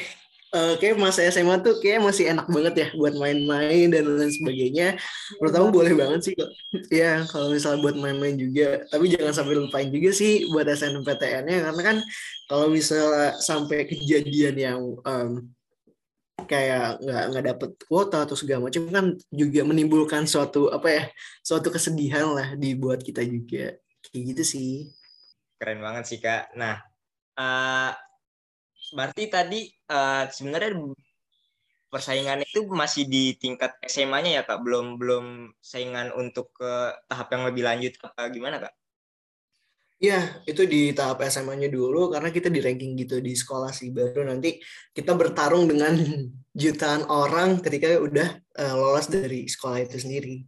uh, 0.55 0.74
kayak 0.79 0.95
masa 0.95 1.27
SMA 1.27 1.59
tuh 1.59 1.77
kayak 1.83 2.00
masih 2.00 2.31
enak 2.31 2.47
banget 2.47 2.74
ya 2.79 2.88
buat 2.95 3.13
main-main 3.19 3.91
dan 3.91 4.03
lain 4.07 4.31
sebagainya. 4.31 4.88
Menurut 5.38 5.55
aku 5.59 5.67
boleh 5.74 5.93
banget 5.93 6.19
sih 6.31 6.33
kok. 6.33 6.50
Ya, 6.88 7.27
kalau 7.27 7.51
misalnya 7.51 7.79
buat 7.83 7.97
main-main 8.00 8.39
juga, 8.39 8.88
tapi 8.88 9.12
jangan 9.12 9.33
sampai 9.35 9.53
lupain 9.59 9.89
juga 9.91 10.09
sih 10.15 10.47
buat 10.50 10.65
SNMPTN-nya 10.65 11.71
karena 11.71 11.81
kan 11.83 11.97
kalau 12.47 12.71
misalnya 12.71 13.35
sampai 13.41 13.89
kejadian 13.89 14.55
yang 14.55 14.79
um, 15.03 15.54
kayak 16.44 17.00
nggak 17.00 17.24
nggak 17.32 17.46
dapet 17.56 17.70
kuota 17.88 18.27
atau 18.27 18.36
segala 18.36 18.68
macam 18.68 18.84
kan 18.92 19.06
juga 19.32 19.62
menimbulkan 19.63 20.27
suatu 20.27 20.68
apa 20.70 20.88
ya 20.92 21.04
suatu 21.42 21.72
kesedihan 21.72 22.27
lah 22.32 22.48
dibuat 22.60 23.01
kita 23.01 23.24
juga. 23.24 23.80
Kayak 24.06 24.24
gitu 24.36 24.44
sih. 24.44 24.72
Keren 25.58 25.80
banget 25.80 26.04
sih 26.12 26.20
kak. 26.20 26.51
Nah 26.60 26.84
uh, 27.39 27.92
berarti 28.94 29.24
tadi 29.32 29.60
uh, 29.89 30.30
sebenarnya 30.30 30.75
persaingan 31.89 32.44
itu 32.44 32.68
masih 32.68 33.08
di 33.08 33.39
tingkat 33.39 33.74
SMA-nya 33.88 34.39
ya 34.39 34.44
kak? 34.44 34.62
Belum 34.62 35.00
belum 35.00 35.56
saingan 35.63 36.13
untuk 36.13 36.51
ke 36.54 36.94
tahap 37.08 37.27
yang 37.34 37.44
lebih 37.50 37.63
lanjut 37.65 37.94
apa 38.04 38.30
gimana 38.30 38.60
kak 38.62 38.75
Ya, 39.96 40.44
itu 40.44 40.68
di 40.68 40.92
tahap 40.92 41.24
SMA-nya 41.24 41.72
dulu 41.72 42.12
karena 42.12 42.28
kita 42.28 42.52
di 42.52 42.60
ranking 42.60 43.00
gitu 43.00 43.24
di 43.24 43.32
sekolah 43.32 43.72
sih 43.72 43.96
baru 43.96 44.28
nanti 44.28 44.60
kita 44.92 45.16
bertarung 45.16 45.72
dengan 45.72 45.96
jutaan 46.62 47.08
orang 47.08 47.64
ketika 47.64 47.96
udah 48.04 48.28
uh, 48.60 48.75
lolos 48.75 49.08
dari 49.08 49.48
sekolah 49.48 49.80
itu 49.88 49.96
sendiri. 49.96 50.44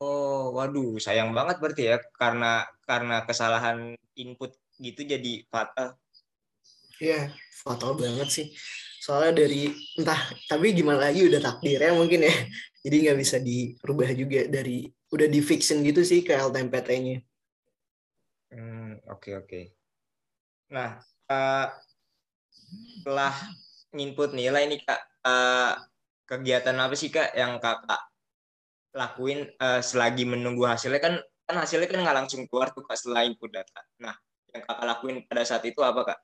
Oh, 0.00 0.54
waduh, 0.56 0.96
sayang 0.96 1.34
banget 1.34 1.58
berarti 1.60 1.82
ya 1.90 1.96
karena 2.16 2.64
karena 2.86 3.26
kesalahan 3.26 3.92
input 4.16 4.56
gitu 4.78 5.04
jadi 5.04 5.44
fatal. 5.50 5.98
Iya, 7.02 7.34
fatal 7.50 7.92
banget 7.98 8.28
sih. 8.30 8.46
Soalnya 9.02 9.42
dari 9.44 9.68
entah 9.98 10.18
tapi 10.48 10.72
gimana 10.72 11.10
lagi 11.10 11.26
udah 11.26 11.40
takdirnya 11.42 11.92
mungkin 11.92 12.24
ya. 12.24 12.34
Jadi 12.86 12.96
nggak 13.04 13.18
bisa 13.18 13.36
dirubah 13.42 14.10
juga 14.14 14.46
dari 14.46 14.86
udah 15.10 15.28
di 15.28 15.40
fixin 15.42 15.82
gitu 15.82 16.06
sih 16.06 16.22
ke 16.22 16.30
LTMPT-nya. 16.30 17.27
Hmm, 18.52 18.96
oke 19.12 19.30
oke. 19.40 19.60
Nah, 20.72 21.00
uh, 21.28 21.66
setelah 23.00 23.34
input 23.96 24.32
nilai 24.36 24.68
nih 24.68 24.80
kak, 24.84 25.00
uh, 25.24 25.72
kegiatan 26.28 26.76
apa 26.76 26.94
sih 26.96 27.08
kak 27.08 27.32
yang 27.36 27.56
kakak 27.60 28.00
lakuin 28.96 29.48
uh, 29.60 29.80
selagi 29.84 30.24
menunggu 30.24 30.64
hasilnya 30.64 31.00
kan 31.00 31.14
kan 31.48 31.56
hasilnya 31.64 31.88
kan 31.88 32.00
nggak 32.04 32.18
langsung 32.24 32.44
keluar 32.48 32.72
tuh 32.72 32.84
kak 32.84 32.96
setelah 33.00 33.24
input 33.28 33.48
data. 33.52 33.80
Nah, 34.00 34.16
yang 34.52 34.62
kakak 34.64 34.86
lakuin 34.88 35.16
pada 35.28 35.42
saat 35.44 35.64
itu 35.68 35.80
apa 35.84 36.00
kak? 36.14 36.18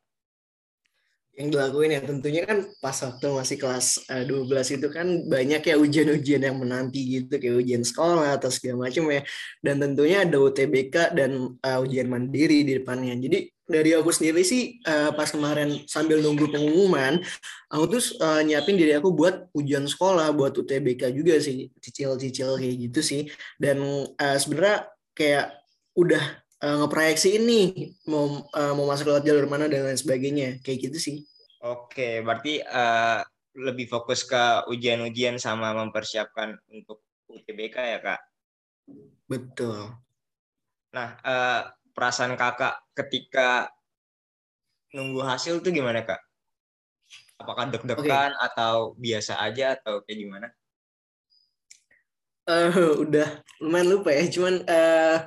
Yang 1.34 1.48
dilakuin 1.50 1.90
ya 1.90 2.00
tentunya 2.06 2.42
kan 2.46 2.62
pas 2.78 2.94
waktu 2.94 3.26
masih 3.26 3.56
kelas 3.58 4.06
uh, 4.06 4.22
12 4.22 4.78
itu 4.78 4.88
kan 4.94 5.06
banyak 5.26 5.62
ya 5.66 5.74
ujian-ujian 5.74 6.46
yang 6.46 6.56
menanti 6.62 7.02
gitu 7.18 7.42
kayak 7.42 7.58
ujian 7.58 7.82
sekolah 7.82 8.38
atau 8.38 8.54
segala 8.54 8.86
macam 8.86 9.10
ya. 9.10 9.26
Dan 9.58 9.82
tentunya 9.82 10.22
ada 10.22 10.38
UTBK 10.38 11.10
dan 11.10 11.58
uh, 11.58 11.78
ujian 11.82 12.06
mandiri 12.06 12.62
di 12.62 12.78
depannya. 12.78 13.18
Jadi 13.18 13.50
dari 13.64 13.96
aku 13.96 14.12
sendiri 14.12 14.44
sih 14.44 14.78
uh, 14.84 15.10
pas 15.16 15.26
kemarin 15.32 15.88
sambil 15.88 16.20
nunggu 16.20 16.52
pengumuman, 16.52 17.18
aku 17.72 17.96
tuh 17.96 18.02
uh, 18.20 18.44
nyiapin 18.44 18.76
diri 18.76 18.92
aku 18.92 19.10
buat 19.10 19.48
ujian 19.56 19.88
sekolah, 19.88 20.36
buat 20.36 20.52
UTBK 20.52 21.10
juga 21.16 21.40
sih, 21.40 21.72
cicil-cicil 21.80 22.60
kayak 22.60 22.76
gitu 22.78 23.00
sih. 23.00 23.22
Dan 23.56 23.82
uh, 24.06 24.36
sebenarnya 24.36 24.86
kayak 25.16 25.56
udah 25.96 26.43
uh, 26.62 26.76
ngeproyeksi 26.84 27.40
ini 27.40 27.90
mau 28.06 28.44
uh, 28.52 28.72
mau 28.76 28.86
masuk 28.86 29.10
lewat 29.10 29.24
jalur 29.26 29.46
mana 29.50 29.66
dan 29.66 29.88
lain 29.88 29.98
sebagainya, 29.98 30.60
kayak 30.62 30.90
gitu 30.90 30.98
sih. 31.00 31.16
Oke, 31.64 32.20
berarti 32.20 32.60
uh, 32.60 33.24
lebih 33.56 33.88
fokus 33.88 34.26
ke 34.26 34.68
ujian-ujian 34.68 35.40
sama 35.40 35.72
mempersiapkan 35.72 36.58
untuk 36.68 37.00
UTBK 37.30 37.76
ya 37.80 37.98
kak? 38.04 38.20
Betul. 39.24 39.94
Nah, 40.92 41.08
uh, 41.24 41.62
perasaan 41.94 42.36
kakak 42.36 42.78
ketika 42.92 43.70
nunggu 44.92 45.24
hasil 45.24 45.64
tuh 45.64 45.72
gimana 45.72 46.04
kak? 46.04 46.20
Apakah 47.40 47.66
deg-degan 47.72 48.30
okay. 48.36 48.46
atau 48.46 48.94
biasa 48.94 49.42
aja 49.42 49.74
atau 49.74 50.04
kayak 50.06 50.18
gimana? 50.20 50.48
Uh, 52.44 53.00
udah 53.00 53.40
lumayan 53.56 53.88
lupa 53.88 54.12
ya, 54.12 54.28
cuman 54.28 54.60
uh, 54.68 55.24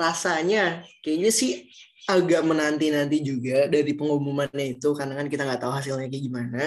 rasanya 0.00 0.80
kayaknya 1.04 1.30
sih 1.30 1.68
agak 2.08 2.42
menanti-nanti 2.42 3.22
juga 3.22 3.70
dari 3.70 3.94
pengumumannya 3.94 4.74
itu 4.74 4.90
karena 4.98 5.14
kan 5.14 5.26
kita 5.30 5.46
nggak 5.46 5.60
tahu 5.62 5.72
hasilnya 5.78 6.08
kayak 6.10 6.24
gimana. 6.26 6.62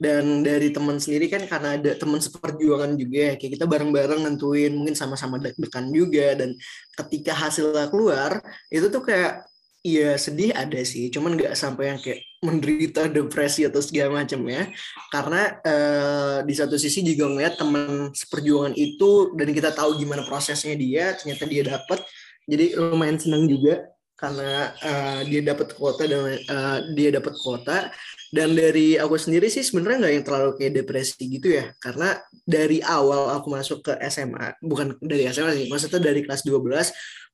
Dan 0.00 0.46
dari 0.46 0.72
teman 0.72 0.96
sendiri 0.96 1.26
kan 1.28 1.42
karena 1.44 1.76
ada 1.76 1.92
teman 1.98 2.22
seperjuangan 2.22 2.96
juga 2.96 3.18
ya 3.18 3.34
kayak 3.36 3.52
kita 3.60 3.66
bareng-bareng 3.68 4.20
nentuin 4.24 4.72
mungkin 4.72 4.96
sama-sama 4.96 5.36
deg-degan 5.42 5.90
juga. 5.92 6.38
Dan 6.38 6.56
ketika 6.96 7.36
hasilnya 7.36 7.90
keluar 7.92 8.40
itu 8.72 8.86
tuh 8.88 9.02
kayak 9.04 9.44
Iya 9.86 10.18
sedih 10.18 10.50
ada 10.50 10.82
sih, 10.82 11.06
cuman 11.14 11.38
nggak 11.38 11.54
sampai 11.54 11.94
yang 11.94 12.00
kayak 12.02 12.18
menderita 12.42 13.06
depresi 13.06 13.62
atau 13.70 13.78
segala 13.78 14.18
macam 14.18 14.42
ya. 14.50 14.66
Karena 15.14 15.62
uh, 15.62 16.38
di 16.42 16.54
satu 16.58 16.74
sisi 16.74 17.06
juga 17.06 17.30
ngeliat 17.30 17.54
teman 17.54 18.10
seperjuangan 18.10 18.74
itu 18.74 19.30
dan 19.38 19.48
kita 19.54 19.70
tahu 19.70 19.94
gimana 20.02 20.26
prosesnya 20.26 20.74
dia, 20.74 21.14
ternyata 21.14 21.46
dia 21.46 21.62
dapat, 21.62 22.02
jadi 22.46 22.78
lumayan 22.78 23.18
senang 23.18 23.50
juga 23.50 23.90
karena 24.16 24.72
uh, 24.80 25.20
dia 25.28 25.44
dapat 25.44 25.76
kuota 25.76 26.08
dan 26.08 26.40
uh, 26.48 26.78
dia 26.96 27.12
dapat 27.12 27.36
kuota. 27.36 27.92
Dan 28.32 28.58
dari 28.58 28.98
aku 28.98 29.14
sendiri 29.20 29.46
sih 29.46 29.62
sebenarnya 29.62 30.02
nggak 30.02 30.14
yang 30.18 30.26
terlalu 30.26 30.50
kayak 30.58 30.72
depresi 30.82 31.28
gitu 31.28 31.60
ya. 31.60 31.70
Karena 31.76 32.16
dari 32.42 32.80
awal 32.80 33.36
aku 33.36 33.52
masuk 33.52 33.78
ke 33.84 33.92
SMA 34.08 34.56
bukan 34.64 34.96
dari 35.04 35.28
SMA 35.28 35.52
sih 35.52 35.66
maksudnya 35.66 35.98
dari 35.98 36.22
kelas 36.22 36.46
12 36.46 36.62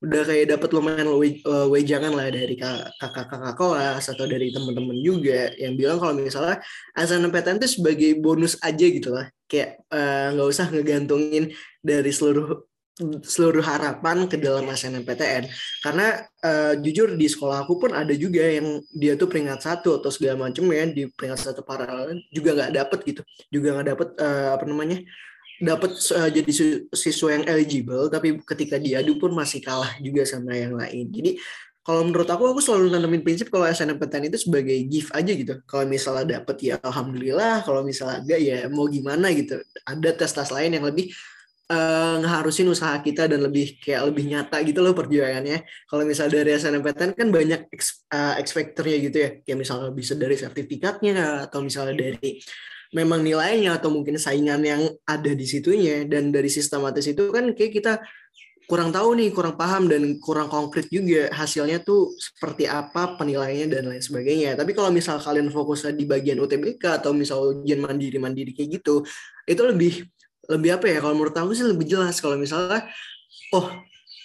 udah 0.02 0.23
kayak 0.26 0.47
dapat 0.59 0.69
lumayan 0.75 1.07
uh, 1.07 1.69
wejangan 1.71 2.11
lah 2.11 2.26
dari 2.33 2.59
kakak-kakak 2.59 3.54
kelas 3.54 4.04
atau 4.11 4.25
dari 4.26 4.50
teman-teman 4.50 4.99
juga 4.99 5.52
yang 5.54 5.78
bilang 5.78 6.02
kalau 6.02 6.19
misalnya 6.19 6.59
SNMPTN 6.99 7.62
itu 7.62 7.78
sebagai 7.78 8.11
bonus 8.19 8.59
aja 8.59 8.83
gitu 8.88 9.14
lah. 9.14 9.31
Kayak 9.47 9.85
nggak 10.35 10.47
uh, 10.49 10.50
usah 10.50 10.66
ngegantungin 10.73 11.54
dari 11.78 12.11
seluruh 12.11 12.72
seluruh 13.25 13.64
harapan 13.64 14.28
ke 14.28 14.37
dalam 14.37 14.68
SNMPTN 14.68 15.49
karena 15.80 16.28
uh, 16.44 16.76
jujur 16.76 17.16
di 17.16 17.25
sekolah 17.25 17.64
aku 17.64 17.80
pun 17.80 17.96
ada 17.96 18.12
juga 18.12 18.44
yang 18.44 18.84
dia 18.92 19.16
tuh 19.16 19.32
peringkat 19.32 19.64
satu 19.64 19.96
atau 19.96 20.12
segala 20.12 20.49
macam 20.49 20.68
ya 20.68 20.84
di 20.84 21.08
peringkat 21.08 21.40
satu 21.40 21.64
paralel 21.64 22.20
juga 22.28 22.52
nggak 22.52 22.72
dapet 22.76 22.99
gitu. 23.08 23.22
Juga 23.49 23.80
nggak 23.80 23.88
dapet 23.96 24.08
uh, 24.20 24.49
apa 24.61 24.64
namanya 24.68 25.00
dapat 25.62 25.96
uh, 26.12 26.28
jadi 26.28 26.52
siswa 26.92 27.28
yang 27.32 27.44
eligible 27.49 28.12
tapi 28.12 28.37
ketika 28.44 28.76
diadu 28.76 29.16
pun 29.16 29.32
masih 29.32 29.64
kalah 29.64 29.96
juga 30.04 30.28
sama 30.28 30.52
yang 30.52 30.76
lain. 30.76 31.08
Jadi 31.08 31.40
kalau 31.82 32.06
menurut 32.06 32.28
aku 32.28 32.44
aku 32.46 32.61
selalu 32.62 32.94
nanamin 32.94 33.25
prinsip 33.26 33.50
kalau 33.50 33.66
SNMPTN 33.66 34.28
itu 34.28 34.38
sebagai 34.46 34.78
gift 34.87 35.11
aja 35.16 35.32
gitu. 35.32 35.64
Kalau 35.64 35.88
misalnya 35.88 36.38
dapet 36.38 36.56
ya 36.61 36.76
alhamdulillah 36.78 37.64
kalau 37.64 37.80
misalnya 37.82 38.20
enggak 38.20 38.40
ya 38.44 38.56
mau 38.68 38.84
gimana 38.84 39.32
gitu. 39.32 39.58
Ada 39.88 40.12
tes-tes 40.12 40.52
lain 40.52 40.76
yang 40.76 40.84
lebih 40.84 41.08
uh, 41.73 42.14
ngeharusin 42.21 42.69
usaha 42.69 42.93
kita 43.00 43.25
dan 43.25 43.41
lebih 43.41 43.81
kayak 43.81 44.12
lebih 44.12 44.29
nyata 44.29 44.61
gitu 44.61 44.85
loh 44.85 44.93
perjuangannya. 44.93 45.64
Kalau 45.88 46.05
misalnya 46.05 46.45
dari 46.45 46.50
SNMPTN 46.61 47.11
kan 47.17 47.29
banyak 47.33 47.61
X, 47.73 48.05
uh, 48.12 48.37
X 48.37 48.52
factor-nya 48.52 48.99
gitu 49.00 49.17
ya. 49.17 49.31
Kayak 49.41 49.59
misalnya 49.64 49.91
bisa 49.97 50.12
dari 50.12 50.37
sertifikatnya 50.37 51.49
atau 51.49 51.64
misalnya 51.64 51.97
dari 51.97 52.38
memang 52.93 53.25
nilainya 53.25 53.81
atau 53.81 53.88
mungkin 53.88 54.21
saingan 54.21 54.61
yang 54.61 54.83
ada 55.09 55.33
di 55.33 55.49
situnya 55.49 56.05
dan 56.05 56.29
dari 56.29 56.52
sistematis 56.52 57.09
itu 57.09 57.33
kan 57.33 57.57
kayak 57.57 57.73
kita 57.73 57.93
kurang 58.69 58.95
tahu 58.95 59.19
nih, 59.19 59.35
kurang 59.35 59.59
paham 59.59 59.91
dan 59.91 60.17
kurang 60.23 60.47
konkret 60.47 60.87
juga 60.88 61.29
hasilnya 61.35 61.83
tuh 61.83 62.14
seperti 62.14 62.71
apa 62.71 63.19
penilaiannya 63.19 63.69
dan 63.69 63.85
lain 63.91 64.00
sebagainya. 64.00 64.55
Tapi 64.55 64.73
kalau 64.73 64.88
misal 64.95 65.19
kalian 65.19 65.50
fokusnya 65.50 65.93
di 65.93 66.05
bagian 66.07 66.38
UTBK 66.41 67.02
atau 67.02 67.11
misal 67.12 67.64
ujian 67.64 67.83
mandiri-mandiri 67.83 68.55
kayak 68.55 68.81
gitu, 68.81 69.02
itu 69.45 69.62
lebih 69.67 70.07
lebih 70.50 70.80
apa 70.80 70.87
ya 70.90 70.99
kalau 70.99 71.14
menurut 71.14 71.37
aku 71.37 71.52
sih 71.54 71.66
lebih 71.66 71.87
jelas. 71.87 72.18
Kalau 72.18 72.34
misalnya 72.34 72.87
oh 73.54 73.68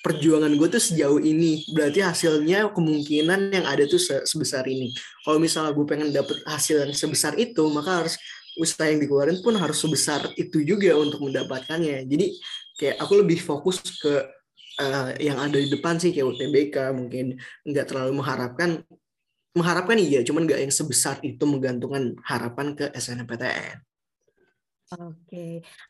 perjuangan 0.01 0.53
gue 0.55 0.67
tuh 0.71 0.81
sejauh 0.81 1.19
ini 1.19 1.67
berarti 1.75 1.99
hasilnya 1.99 2.71
kemungkinan 2.71 3.51
yang 3.51 3.65
ada 3.67 3.83
tuh 3.85 3.99
sebesar 4.01 4.63
ini. 4.65 4.93
Kalau 5.25 5.37
misalnya 5.37 5.75
gue 5.75 5.85
pengen 5.85 6.09
dapet 6.15 6.39
hasil 6.47 6.87
yang 6.87 6.93
sebesar 6.95 7.35
itu 7.35 7.61
maka 7.69 8.05
harus 8.05 8.15
usaha 8.57 8.89
yang 8.89 8.97
dikeluarin 8.97 9.37
pun 9.45 9.53
harus 9.59 9.77
sebesar 9.77 10.33
itu 10.39 10.63
juga 10.65 10.95
untuk 10.97 11.21
mendapatkannya. 11.27 12.07
Jadi 12.09 12.33
kayak 12.77 12.97
aku 13.01 13.13
lebih 13.21 13.37
fokus 13.41 13.81
ke 14.01 14.37
uh, 14.81 15.09
yang 15.17 15.37
ada 15.41 15.57
di 15.57 15.69
depan 15.69 15.97
sih 15.97 16.13
kayak 16.13 16.27
UTBK 16.37 16.75
mungkin 16.93 17.37
nggak 17.65 17.85
terlalu 17.89 18.21
mengharapkan 18.21 18.81
mengharapkan 19.57 19.97
iya 19.97 20.21
cuman 20.21 20.45
nggak 20.45 20.69
yang 20.69 20.73
sebesar 20.73 21.17
itu 21.25 21.41
menggantungkan 21.49 22.13
harapan 22.21 22.77
ke 22.77 22.85
SNMPTN 22.93 23.86
Oke, 24.87 25.37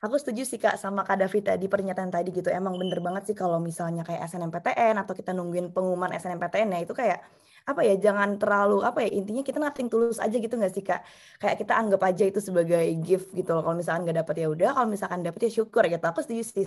aku 0.02 0.16
setuju 0.18 0.42
sih 0.50 0.58
Kak 0.64 0.74
sama 0.82 1.06
Kak 1.06 1.18
Davi 1.22 1.38
tadi 1.46 1.66
pernyataan 1.70 2.10
tadi 2.10 2.30
gitu. 2.34 2.50
Emang 2.50 2.74
bener 2.82 2.98
banget 3.06 3.24
sih 3.30 3.36
kalau 3.42 3.62
misalnya 3.62 4.02
kayak 4.08 4.22
SNMPTN 4.26 4.96
atau 5.02 5.14
kita 5.14 5.32
nungguin 5.38 5.70
pengumuman 5.70 6.10
SNMPTN 6.18 6.70
ya 6.74 6.80
itu 6.82 6.94
kayak 6.98 7.20
apa 7.70 7.82
ya 7.86 7.94
jangan 8.06 8.30
terlalu 8.42 8.82
apa 8.90 9.00
ya 9.06 9.10
intinya 9.14 9.44
kita 9.46 9.60
nating 9.62 9.88
tulus 9.94 10.18
aja 10.18 10.34
gitu 10.42 10.54
nggak 10.58 10.74
sih 10.74 10.82
kak? 10.90 11.00
Kayak 11.42 11.56
kita 11.62 11.74
anggap 11.82 12.02
aja 12.10 12.24
itu 12.26 12.40
sebagai 12.42 12.82
gift 13.06 13.28
gitu 13.38 13.50
loh. 13.54 13.62
Kalau 13.66 13.78
misalkan 13.78 14.02
nggak 14.06 14.18
dapet 14.26 14.36
ya 14.42 14.48
udah. 14.54 14.70
Kalau 14.74 14.88
misalkan 14.90 15.20
dapet 15.26 15.40
ya 15.46 15.52
syukur 15.62 15.84
gitu. 15.94 16.06
Aku 16.10 16.20
setuju 16.26 16.44
sih 16.56 16.66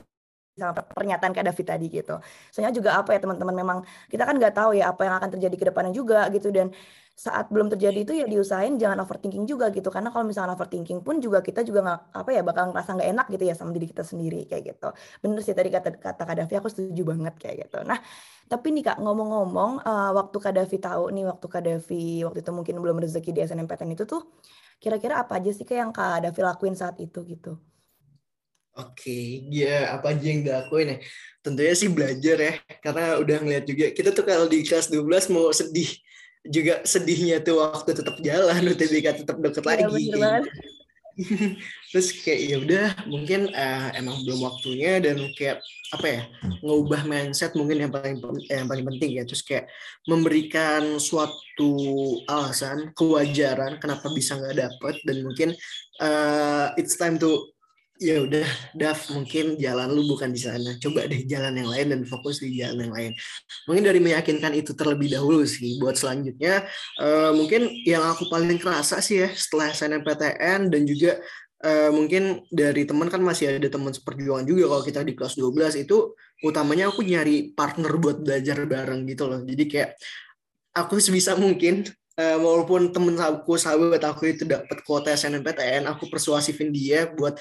sama 0.59 0.73
pernyataan 0.77 1.33
Kak 1.37 1.45
David 1.47 1.67
tadi 1.67 1.87
gitu. 1.89 2.15
Soalnya 2.53 2.73
juga 2.75 2.91
apa 3.01 3.11
ya 3.15 3.19
teman-teman 3.23 3.55
memang 3.55 3.79
kita 4.13 4.23
kan 4.29 4.35
nggak 4.37 4.55
tahu 4.57 4.71
ya 4.79 4.93
apa 4.93 5.01
yang 5.07 5.15
akan 5.19 5.31
terjadi 5.39 5.57
ke 5.61 5.65
depannya 5.71 5.93
juga 5.95 6.27
gitu. 6.35 6.49
Dan 6.51 6.73
saat 7.21 7.53
belum 7.53 7.69
terjadi 7.69 7.99
itu 8.01 8.13
ya 8.17 8.25
diusahain 8.25 8.81
jangan 8.81 9.05
overthinking 9.05 9.45
juga 9.45 9.69
gitu. 9.77 9.89
Karena 9.93 10.09
kalau 10.09 10.25
misalnya 10.25 10.57
overthinking 10.57 11.05
pun 11.05 11.21
juga 11.21 11.45
kita 11.45 11.61
juga 11.69 11.81
nggak 11.85 12.01
apa 12.17 12.31
ya 12.33 12.41
bakal 12.41 12.73
ngerasa 12.73 12.91
nggak 12.97 13.09
enak 13.13 13.27
gitu 13.35 13.45
ya 13.51 13.55
sama 13.59 13.71
diri 13.77 13.87
kita 13.93 14.05
sendiri 14.05 14.49
kayak 14.49 14.63
gitu. 14.77 14.89
Bener 15.23 15.39
sih 15.45 15.55
tadi 15.57 15.69
kata 15.69 15.89
kata 16.01 16.23
Davi 16.45 16.55
aku 16.57 16.69
setuju 16.73 17.03
banget 17.13 17.35
kayak 17.41 17.57
gitu. 17.69 17.79
Nah 17.85 17.99
tapi 18.51 18.67
nih 18.75 18.83
Kak 18.83 18.99
ngomong-ngomong 18.99 19.73
uh, 19.87 20.11
waktu 20.19 20.37
Kak 20.43 20.53
Davi 20.59 20.77
tahu 20.83 21.05
nih 21.15 21.25
waktu 21.31 21.47
Kak 21.47 21.63
Davi 21.63 22.27
waktu 22.27 22.39
itu 22.43 22.51
mungkin 22.51 22.75
belum 22.83 22.97
rezeki 23.05 23.31
di 23.37 23.41
SNMPTN 23.47 23.95
itu 23.95 24.05
tuh 24.11 24.23
kira-kira 24.83 25.23
apa 25.23 25.39
aja 25.39 25.51
sih 25.55 25.63
kayak 25.69 25.81
yang 25.87 25.93
Kak 25.95 26.19
Davi 26.25 26.41
lakuin 26.43 26.75
saat 26.75 26.97
itu 26.99 27.23
gitu 27.29 27.70
Oke, 28.79 29.45
ya 29.51 29.99
apa 29.99 30.15
aja 30.15 30.27
yang 30.31 30.47
dilakuin 30.47 30.95
ya? 30.95 30.99
Tentunya 31.43 31.75
sih 31.75 31.91
belajar 31.91 32.37
ya, 32.39 32.55
karena 32.79 33.19
udah 33.19 33.37
ngeliat 33.43 33.65
juga. 33.67 33.87
Kita 33.91 34.15
tuh 34.15 34.23
kalau 34.23 34.47
di 34.47 34.63
kelas 34.63 34.87
12 34.89 35.27
mau 35.35 35.51
sedih, 35.51 35.91
juga 36.47 36.81
sedihnya 36.89 37.45
tuh 37.45 37.61
waktu 37.61 37.93
tetap 37.93 38.17
jalan 38.25 38.73
UTBK 38.73 39.27
tetap 39.27 39.37
deket 39.37 39.61
ya, 39.61 39.85
lagi 39.85 40.09
terus 41.93 42.17
kayak 42.23 42.41
ya 42.49 42.57
udah 42.57 42.87
mungkin 43.05 43.51
uh, 43.53 43.93
emang 43.93 44.25
belum 44.25 44.41
waktunya 44.41 45.03
dan 45.05 45.21
kayak 45.37 45.61
apa 45.93 46.07
ya 46.07 46.23
ngubah 46.65 47.05
mindset 47.05 47.53
mungkin 47.59 47.85
yang 47.85 47.93
paling 47.93 48.17
yang 48.49 48.71
paling 48.71 48.87
penting 48.95 49.21
ya 49.21 49.27
terus 49.27 49.45
kayak 49.45 49.69
memberikan 50.09 50.97
suatu 50.97 51.75
alasan 52.25 52.95
kewajaran 52.97 53.77
kenapa 53.83 54.09
bisa 54.17 54.39
nggak 54.39 54.65
dapet 54.65 54.95
dan 55.05 55.17
mungkin 55.21 55.49
uh, 56.01 56.73
it's 56.81 56.97
time 56.97 57.21
to 57.21 57.53
ya 58.01 58.25
udah 58.25 58.49
Daf 58.73 59.13
mungkin 59.13 59.61
jalan 59.61 59.93
lu 59.93 60.09
bukan 60.09 60.33
di 60.33 60.41
sana. 60.41 60.73
Coba 60.81 61.05
deh 61.05 61.29
jalan 61.29 61.53
yang 61.53 61.69
lain 61.69 61.87
dan 61.93 62.01
fokus 62.09 62.41
di 62.41 62.57
jalan 62.57 62.89
yang 62.89 62.95
lain. 62.97 63.13
Mungkin 63.69 63.85
dari 63.85 64.01
meyakinkan 64.01 64.57
itu 64.57 64.73
terlebih 64.73 65.13
dahulu 65.13 65.45
sih. 65.45 65.77
Buat 65.77 66.01
selanjutnya 66.01 66.65
uh, 66.97 67.31
mungkin 67.37 67.69
yang 67.85 68.01
aku 68.01 68.27
paling 68.33 68.57
kerasa 68.57 69.05
sih 69.05 69.21
ya 69.21 69.29
setelah 69.37 69.69
SNMPTN 69.77 70.73
dan 70.73 70.83
juga 70.89 71.21
uh, 71.61 71.93
mungkin 71.93 72.41
dari 72.49 72.89
teman 72.89 73.13
kan 73.13 73.21
masih 73.21 73.61
ada 73.61 73.69
teman 73.69 73.93
seperjuangan 73.93 74.49
juga 74.49 74.65
kalau 74.73 74.83
kita 74.83 75.01
di 75.05 75.13
kelas 75.13 75.37
12 75.37 75.85
itu 75.85 76.17
utamanya 76.41 76.89
aku 76.89 77.05
nyari 77.05 77.53
partner 77.53 77.93
buat 78.01 78.25
belajar 78.25 78.65
bareng 78.65 79.05
gitu 79.05 79.29
loh. 79.29 79.45
Jadi 79.45 79.65
kayak 79.69 79.91
aku 80.73 80.97
sebisa 80.97 81.37
mungkin 81.37 81.85
Uh, 82.21 82.37
walaupun 82.37 82.93
temen 82.93 83.17
aku 83.17 83.57
sahabat 83.57 84.05
aku 84.05 84.37
itu 84.37 84.45
dapat 84.45 84.85
kuota 84.85 85.09
SNMPTN, 85.17 85.89
aku 85.89 86.05
persuasifin 86.13 86.69
dia 86.69 87.09
buat 87.09 87.41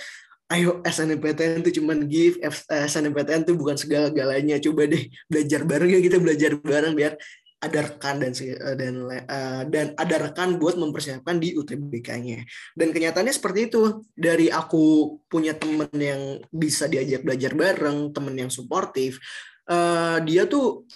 ayo 0.50 0.82
SNMPTN 0.82 1.62
itu 1.62 1.82
cuman 1.82 2.10
give 2.10 2.42
SNMPTN 2.70 3.46
itu 3.46 3.54
bukan 3.54 3.78
segala-galanya 3.78 4.58
coba 4.58 4.90
deh 4.90 5.06
belajar 5.30 5.62
bareng 5.62 5.90
ya 5.94 6.00
kita 6.02 6.18
belajar 6.18 6.52
bareng 6.58 6.94
biar 6.98 7.14
ada 7.60 7.92
rekan 7.92 8.24
dan 8.24 8.32
eh, 8.40 8.76
dan 8.80 8.94
uh, 9.04 9.64
dan 9.68 9.92
ada 10.00 10.16
rekan 10.32 10.56
buat 10.56 10.80
mempersiapkan 10.80 11.44
di 11.44 11.60
UTBK-nya. 11.60 12.48
Dan 12.72 12.96
kenyataannya 12.96 13.36
seperti 13.36 13.68
itu. 13.68 14.00
Dari 14.16 14.48
aku 14.48 15.20
punya 15.28 15.52
temen 15.60 15.92
yang 15.92 16.40
bisa 16.48 16.88
diajak 16.88 17.28
belajar 17.28 17.52
bareng, 17.52 18.16
temen 18.16 18.32
yang 18.40 18.48
suportif, 18.48 19.20
dia 20.24 20.44
tuh 20.50 20.88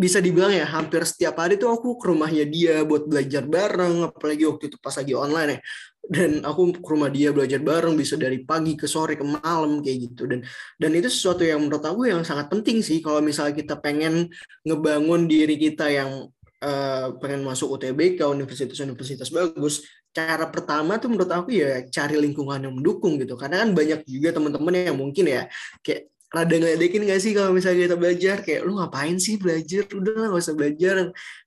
bisa 0.00 0.16
dibilang 0.24 0.48
ya 0.56 0.64
hampir 0.64 1.04
setiap 1.04 1.36
hari 1.36 1.60
tuh 1.60 1.68
aku 1.76 2.00
ke 2.00 2.08
rumahnya 2.08 2.48
dia 2.48 2.80
buat 2.88 3.04
belajar 3.04 3.44
bareng, 3.44 4.08
apalagi 4.08 4.48
waktu 4.48 4.72
itu 4.72 4.76
pas 4.80 4.96
lagi 4.96 5.12
online 5.12 5.50
ya. 5.52 5.58
Dan 6.00 6.30
aku 6.40 6.80
ke 6.80 6.88
rumah 6.88 7.12
dia 7.12 7.28
belajar 7.36 7.60
bareng 7.60 7.92
bisa 8.00 8.16
dari 8.16 8.40
pagi 8.40 8.72
ke 8.80 8.88
sore 8.88 9.20
ke 9.20 9.22
malam 9.22 9.84
kayak 9.84 9.98
gitu. 10.08 10.24
Dan 10.24 10.40
dan 10.80 10.90
itu 10.96 11.12
sesuatu 11.12 11.44
yang 11.44 11.60
menurut 11.60 11.84
aku 11.84 12.08
yang 12.08 12.24
sangat 12.24 12.48
penting 12.48 12.80
sih 12.80 13.04
kalau 13.04 13.20
misalnya 13.20 13.52
kita 13.52 13.76
pengen 13.76 14.32
ngebangun 14.64 15.28
diri 15.28 15.60
kita 15.60 15.92
yang 15.92 16.32
uh, 16.64 17.06
pengen 17.20 17.44
masuk 17.44 17.76
UTBK 17.76 18.24
universitas-universitas 18.24 19.28
bagus 19.28 19.84
cara 20.10 20.50
pertama 20.50 20.98
tuh 20.98 21.06
menurut 21.12 21.30
aku 21.30 21.54
ya 21.54 21.86
cari 21.92 22.16
lingkungan 22.16 22.58
yang 22.64 22.72
mendukung 22.72 23.20
gitu. 23.20 23.36
Karena 23.36 23.68
kan 23.68 23.76
banyak 23.76 24.00
juga 24.08 24.32
teman-teman 24.32 24.72
yang 24.80 24.96
mungkin 24.96 25.28
ya 25.28 25.44
kayak 25.84 26.08
rada 26.30 26.54
ngeledekin 26.54 27.06
gak 27.10 27.20
sih 27.20 27.34
kalau 27.34 27.50
misalnya 27.50 27.90
kita 27.90 27.96
belajar? 27.98 28.36
Kayak 28.46 28.62
lu 28.66 28.78
ngapain 28.78 29.18
sih 29.18 29.34
belajar? 29.36 29.84
Udah 29.90 30.14
lah 30.14 30.26
gak 30.30 30.42
usah 30.46 30.56
belajar. 30.56 30.94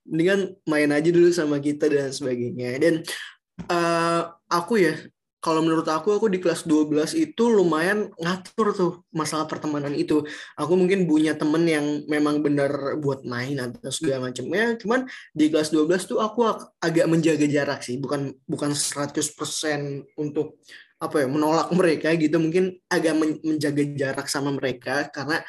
Mendingan 0.04 0.40
main 0.68 0.90
aja 0.92 1.08
dulu 1.08 1.28
sama 1.32 1.56
kita 1.58 1.88
dan 1.88 2.12
sebagainya. 2.12 2.76
Dan 2.76 2.94
uh, 3.72 4.28
aku 4.52 4.84
ya 4.84 4.94
kalau 5.44 5.60
menurut 5.60 5.84
aku 5.84 6.16
aku 6.16 6.32
di 6.32 6.40
kelas 6.40 6.64
12 6.64 7.12
itu 7.20 7.44
lumayan 7.52 8.08
ngatur 8.16 8.72
tuh 8.72 8.92
masalah 9.12 9.44
pertemanan 9.44 9.92
itu. 9.92 10.24
Aku 10.56 10.72
mungkin 10.72 11.04
punya 11.04 11.36
temen 11.36 11.68
yang 11.68 11.84
memang 12.08 12.40
benar 12.40 12.96
buat 12.96 13.28
main 13.28 13.60
atau 13.60 13.92
segala 13.92 14.32
macamnya. 14.32 14.72
Cuman 14.80 15.04
di 15.36 15.52
kelas 15.52 15.68
12 15.68 16.08
tuh 16.08 16.24
aku 16.24 16.48
agak 16.80 17.04
menjaga 17.12 17.44
jarak 17.44 17.84
sih, 17.84 18.00
bukan 18.00 18.32
bukan 18.48 18.72
100% 18.72 19.20
untuk 20.16 20.56
apa 21.04 21.22
ya 21.22 21.28
menolak 21.28 21.68
mereka 21.76 22.16
gitu 22.16 22.40
mungkin 22.40 22.80
agak 22.88 23.14
menjaga 23.44 23.84
jarak 23.92 24.26
sama 24.32 24.50
mereka 24.56 25.12
karena 25.12 25.44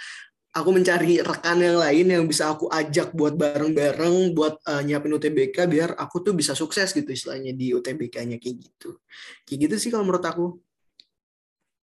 aku 0.56 0.70
mencari 0.72 1.20
rekan 1.20 1.60
yang 1.60 1.78
lain 1.84 2.06
yang 2.08 2.24
bisa 2.24 2.48
aku 2.48 2.72
ajak 2.72 3.12
buat 3.12 3.36
bareng-bareng 3.36 4.32
buat 4.32 4.64
uh, 4.64 4.80
nyiapin 4.88 5.12
UTBK 5.20 5.68
biar 5.68 5.90
aku 6.00 6.24
tuh 6.24 6.32
bisa 6.32 6.56
sukses 6.56 6.96
gitu 6.96 7.12
istilahnya 7.12 7.52
di 7.52 7.76
UTBK-nya 7.76 8.40
kayak 8.40 8.56
gitu. 8.64 8.96
Kayak 9.44 9.60
gitu 9.68 9.76
sih 9.76 9.90
kalau 9.92 10.08
menurut 10.08 10.24
aku. 10.24 10.56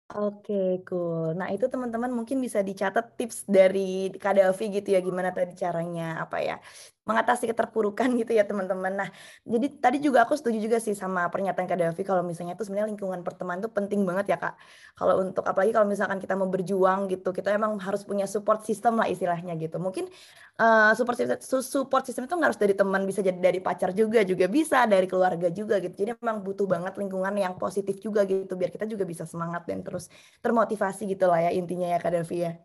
Oke, 0.05 0.85
cool. 0.85 1.33
Nah, 1.33 1.49
itu 1.49 1.65
teman-teman 1.65 2.13
mungkin 2.13 2.37
bisa 2.37 2.61
dicatat 2.61 3.17
tips 3.17 3.41
dari 3.49 4.13
Kak 4.13 4.37
Davi 4.37 4.65
gitu 4.77 4.93
ya, 4.93 5.01
gimana 5.01 5.33
tadi 5.33 5.57
caranya 5.57 6.21
apa 6.21 6.45
ya, 6.45 6.61
mengatasi 7.05 7.45
keterpurukan 7.53 8.09
gitu 8.17 8.33
ya 8.33 8.43
teman-teman. 8.43 9.05
Nah, 9.05 9.09
jadi 9.45 9.69
tadi 9.77 9.97
juga 10.01 10.25
aku 10.25 10.33
setuju 10.33 10.57
juga 10.57 10.77
sih 10.81 10.97
sama 10.97 11.29
pernyataan 11.29 11.69
Kak 11.69 11.77
Davi 11.77 12.01
kalau 12.01 12.25
misalnya 12.25 12.57
itu 12.57 12.65
sebenarnya 12.65 12.89
lingkungan 12.89 13.21
pertemanan 13.21 13.61
itu 13.61 13.69
penting 13.69 14.01
banget 14.09 14.33
ya 14.33 14.37
Kak. 14.41 14.57
Kalau 14.97 15.21
untuk 15.21 15.45
apalagi 15.45 15.69
kalau 15.69 15.85
misalkan 15.85 16.17
kita 16.17 16.33
mau 16.33 16.49
berjuang 16.49 17.05
gitu, 17.13 17.29
kita 17.29 17.53
emang 17.53 17.77
harus 17.77 18.01
punya 18.01 18.25
support 18.25 18.65
system 18.65 18.97
lah 18.97 19.05
istilahnya 19.05 19.53
gitu. 19.61 19.77
Mungkin 19.77 20.09
uh, 20.57 20.97
support 20.97 21.21
system, 21.21 21.61
support 21.61 22.03
system 22.09 22.25
itu 22.25 22.33
nggak 22.33 22.49
harus 22.49 22.61
dari 22.61 22.73
teman, 22.73 23.05
bisa 23.05 23.21
jadi 23.21 23.37
dari 23.37 23.61
pacar 23.61 23.93
juga, 23.93 24.25
juga 24.25 24.49
bisa 24.49 24.89
dari 24.89 25.05
keluarga 25.05 25.53
juga 25.53 25.77
gitu. 25.77 25.93
Jadi 25.93 26.17
emang 26.17 26.41
butuh 26.41 26.65
banget 26.65 26.97
lingkungan 26.97 27.37
yang 27.37 27.53
positif 27.61 28.01
juga 28.01 28.25
gitu, 28.25 28.57
biar 28.57 28.73
kita 28.73 28.89
juga 28.89 29.05
bisa 29.05 29.29
semangat 29.29 29.69
dan 29.69 29.85
terus 29.85 30.09
termotivasi 30.41 31.05
gitu 31.05 31.29
lah 31.29 31.45
ya 31.45 31.51
intinya 31.53 31.85
ya 31.85 32.01
Kak 32.01 32.17
Davi 32.17 32.37
ya. 32.49 32.57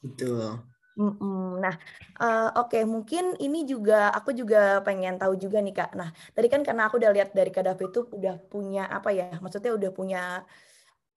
Betul. 0.00 0.77
Mhm. 0.98 1.62
Nah, 1.62 1.74
uh, 2.18 2.50
oke 2.58 2.82
mungkin 2.82 3.38
ini 3.38 3.62
juga 3.70 4.10
aku 4.10 4.34
juga 4.34 4.82
pengen 4.82 5.14
tahu 5.14 5.38
juga 5.38 5.62
nih 5.62 5.74
Kak. 5.78 5.90
Nah, 5.94 6.10
tadi 6.34 6.50
kan 6.50 6.66
karena 6.66 6.90
aku 6.90 6.98
udah 6.98 7.14
lihat 7.14 7.30
dari 7.38 7.54
Kak 7.54 7.62
Davi 7.70 7.84
itu 7.86 8.00
udah 8.18 8.34
punya 8.50 8.90
apa 8.90 9.14
ya, 9.14 9.30
maksudnya 9.38 9.70
udah 9.78 9.90
punya 9.94 10.42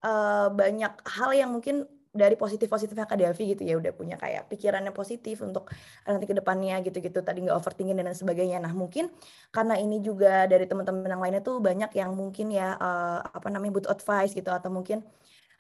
uh, 0.05 0.47
banyak 0.53 0.93
hal 1.17 1.31
yang 1.33 1.49
mungkin 1.53 1.85
dari 2.11 2.35
positif-positifnya 2.35 3.07
Kak 3.07 3.19
Davi 3.23 3.43
gitu 3.55 3.63
ya, 3.63 3.75
udah 3.79 3.93
punya 3.95 4.15
kayak 4.19 4.51
pikirannya 4.51 4.91
positif 4.93 5.39
untuk 5.47 5.71
nanti 6.03 6.25
ke 6.27 6.35
depannya 6.35 6.83
gitu-gitu, 6.85 7.23
tadi 7.23 7.41
nggak 7.47 7.55
overthinking 7.57 7.95
dan 7.97 8.11
lain 8.11 8.17
sebagainya. 8.19 8.59
Nah, 8.59 8.73
mungkin 8.75 9.07
karena 9.55 9.79
ini 9.79 10.03
juga 10.03 10.45
dari 10.45 10.67
teman-teman 10.67 11.07
yang 11.07 11.23
lainnya 11.23 11.41
tuh 11.45 11.57
banyak 11.63 11.89
yang 11.97 12.11
mungkin 12.13 12.51
ya, 12.53 12.75
uh, 12.77 13.23
apa 13.23 13.47
namanya, 13.49 13.73
butuh 13.81 13.91
advice 13.95 14.35
gitu 14.35 14.51
atau 14.51 14.69
mungkin 14.69 15.01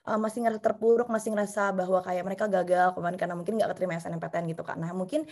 uh, 0.07 0.19
masih 0.19 0.45
ngerasa 0.45 0.61
terpuruk, 0.61 1.07
masih 1.07 1.33
ngerasa 1.33 1.73
bahwa 1.75 1.99
kayak 2.01 2.23
mereka 2.25 2.45
gagal 2.49 2.97
kemarin 2.97 3.17
karena 3.17 3.35
mungkin 3.37 3.53
nggak 3.57 3.69
keterima 3.75 3.93
SNMPTN 4.01 4.45
gitu 4.53 4.63
kan. 4.65 4.77
Nah 4.81 4.91
mungkin 4.93 5.25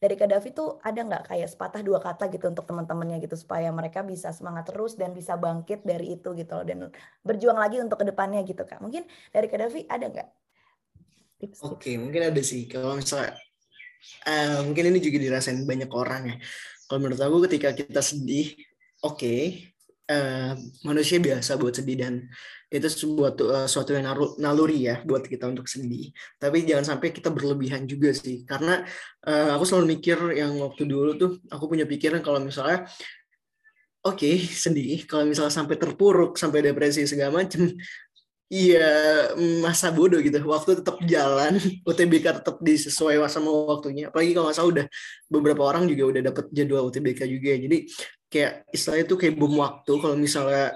dari 0.00 0.14
Kak 0.16 0.28
Davi 0.32 0.50
tuh 0.52 0.80
ada 0.80 1.00
nggak 1.00 1.22
kayak 1.28 1.48
sepatah 1.48 1.80
dua 1.84 1.98
kata 2.00 2.32
gitu 2.32 2.48
untuk 2.48 2.64
teman-temannya 2.64 3.20
gitu 3.20 3.36
supaya 3.36 3.68
mereka 3.74 4.00
bisa 4.00 4.32
semangat 4.32 4.68
terus 4.72 4.96
dan 4.96 5.12
bisa 5.12 5.36
bangkit 5.36 5.84
dari 5.84 6.16
itu 6.16 6.32
gitu 6.32 6.52
loh 6.56 6.64
dan 6.64 6.88
berjuang 7.20 7.58
lagi 7.58 7.80
untuk 7.80 8.00
ke 8.00 8.06
depannya 8.08 8.40
gitu 8.46 8.64
Kak. 8.64 8.80
Mungkin 8.80 9.04
dari 9.32 9.46
Kak 9.48 9.58
Davi 9.60 9.80
ada 9.88 10.06
nggak? 10.08 10.28
Oke, 11.44 11.92
okay, 11.92 11.94
mungkin 12.00 12.32
ada 12.32 12.40
sih. 12.40 12.64
Kalau 12.64 12.96
misalnya 12.96 13.36
uh, 14.24 14.64
mungkin 14.64 14.94
ini 14.94 14.98
juga 15.04 15.18
dirasain 15.20 15.60
banyak 15.68 15.90
orang 15.92 16.22
ya. 16.32 16.36
Kalau 16.88 17.00
menurut 17.00 17.20
aku 17.20 17.36
ketika 17.48 17.72
kita 17.72 18.00
sedih, 18.04 18.56
oke, 19.04 19.73
uh, 20.10 20.52
manusia 20.84 21.18
biasa 21.20 21.56
buat 21.56 21.74
sedih 21.76 21.96
dan 22.00 22.14
itu 22.74 22.88
sebuah 22.90 23.30
uh, 23.38 23.68
suatu 23.70 23.94
yang 23.94 24.10
naluri 24.42 24.90
ya 24.90 24.98
buat 25.06 25.22
kita 25.22 25.46
untuk 25.46 25.70
sedih. 25.70 26.10
Tapi 26.42 26.66
jangan 26.66 26.96
sampai 26.96 27.14
kita 27.14 27.30
berlebihan 27.30 27.86
juga 27.86 28.10
sih, 28.10 28.42
karena 28.42 28.82
uh, 29.24 29.54
aku 29.54 29.62
selalu 29.62 29.94
mikir 29.98 30.18
yang 30.34 30.58
waktu 30.58 30.82
dulu 30.88 31.14
tuh 31.14 31.30
aku 31.48 31.70
punya 31.70 31.86
pikiran 31.86 32.18
kalau 32.18 32.42
misalnya 32.42 32.88
oke 34.04 34.20
okay, 34.20 34.36
sedih, 34.42 35.06
kalau 35.08 35.24
misalnya 35.24 35.54
sampai 35.54 35.76
terpuruk, 35.80 36.36
sampai 36.36 36.60
depresi 36.60 37.08
segala 37.08 37.40
macem, 37.40 37.72
Iya, 38.54 38.86
masa 39.66 39.90
bodoh 39.90 40.22
gitu. 40.22 40.38
Waktu 40.46 40.78
tetap 40.78 41.02
jalan, 41.02 41.58
UTBK 41.90 42.26
tetap 42.38 42.56
disesuai 42.62 43.18
sama 43.26 43.50
waktunya. 43.50 44.14
Apalagi 44.14 44.30
kalau 44.30 44.46
nggak 44.46 44.56
salah 44.56 44.70
udah 44.70 44.86
beberapa 45.26 45.62
orang 45.66 45.90
juga 45.90 46.02
udah 46.14 46.22
dapat 46.30 46.44
jadwal 46.54 46.86
UTBK 46.86 47.26
juga. 47.26 47.50
Jadi 47.58 47.78
kayak 48.30 48.70
istilahnya 48.70 49.04
tuh 49.10 49.18
kayak 49.18 49.34
bom 49.34 49.54
waktu. 49.58 49.92
Kalau 49.98 50.14
misalnya 50.14 50.70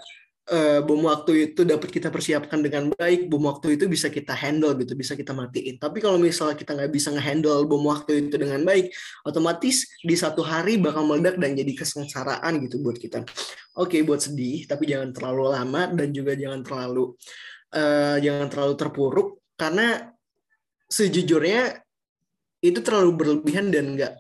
uh, 0.50 0.80
bom 0.82 1.06
waktu 1.06 1.54
itu 1.54 1.62
dapat 1.62 1.86
kita 1.94 2.10
persiapkan 2.10 2.58
dengan 2.66 2.90
baik, 2.98 3.30
bom 3.30 3.46
waktu 3.46 3.78
itu 3.78 3.86
bisa 3.86 4.10
kita 4.10 4.34
handle 4.34 4.74
gitu, 4.74 4.98
bisa 4.98 5.14
kita 5.14 5.30
matiin. 5.30 5.78
Tapi 5.78 6.02
kalau 6.02 6.18
misalnya 6.18 6.58
kita 6.58 6.74
nggak 6.74 6.90
bisa 6.90 7.14
ngehandle 7.14 7.62
bom 7.62 7.86
waktu 7.86 8.26
itu 8.26 8.36
dengan 8.42 8.66
baik, 8.66 8.90
otomatis 9.22 9.86
di 10.02 10.18
satu 10.18 10.42
hari 10.42 10.82
bakal 10.82 11.06
meledak 11.06 11.38
dan 11.38 11.54
jadi 11.54 11.72
kesengsaraan 11.78 12.58
gitu 12.66 12.82
buat 12.82 12.98
kita. 12.98 13.22
Oke, 13.78 14.02
buat 14.02 14.18
sedih, 14.18 14.66
tapi 14.66 14.90
jangan 14.90 15.14
terlalu 15.14 15.54
lama 15.54 15.86
dan 15.94 16.10
juga 16.10 16.34
jangan 16.34 16.66
terlalu 16.66 17.14
uh, 17.74 18.16
jangan 18.20 18.46
terlalu 18.48 18.74
terpuruk 18.78 19.28
karena 19.58 20.12
sejujurnya 20.88 21.82
itu 22.64 22.80
terlalu 22.82 23.10
berlebihan 23.14 23.70
dan 23.70 23.94
nggak 23.94 24.12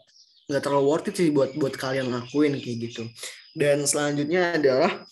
nggak 0.48 0.62
terlalu 0.64 0.84
worth 0.88 1.08
it 1.10 1.14
sih 1.18 1.28
buat 1.28 1.52
buat 1.56 1.74
kalian 1.76 2.08
lakuin 2.08 2.56
kayak 2.56 2.76
gitu. 2.88 3.02
Dan 3.52 3.84
selanjutnya 3.84 4.56
adalah 4.56 5.04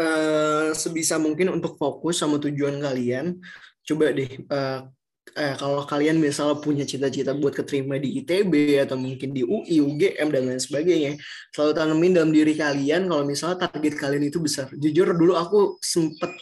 uh, 0.00 0.72
sebisa 0.72 1.20
mungkin 1.20 1.52
untuk 1.54 1.76
fokus 1.76 2.18
sama 2.18 2.40
tujuan 2.40 2.80
kalian 2.80 3.38
coba 3.84 4.14
deh 4.14 4.30
uh, 4.48 4.86
eh, 5.36 5.54
kalau 5.58 5.82
kalian 5.86 6.18
misalnya 6.18 6.58
punya 6.58 6.82
cita-cita 6.82 7.34
buat 7.36 7.54
keterima 7.54 7.98
di 7.98 8.18
ITB 8.22 8.82
atau 8.82 8.98
mungkin 8.98 9.30
di 9.30 9.42
UI, 9.46 9.78
UGM 9.78 10.28
dan 10.30 10.42
lain 10.50 10.62
sebagainya, 10.62 11.18
selalu 11.54 11.72
tanemin 11.76 12.12
dalam 12.18 12.30
diri 12.34 12.54
kalian 12.58 13.06
kalau 13.06 13.22
misalnya 13.22 13.68
target 13.68 13.94
kalian 13.98 14.24
itu 14.26 14.38
besar. 14.42 14.70
Jujur 14.74 15.14
dulu 15.14 15.38
aku 15.38 15.78
sempet 15.78 16.34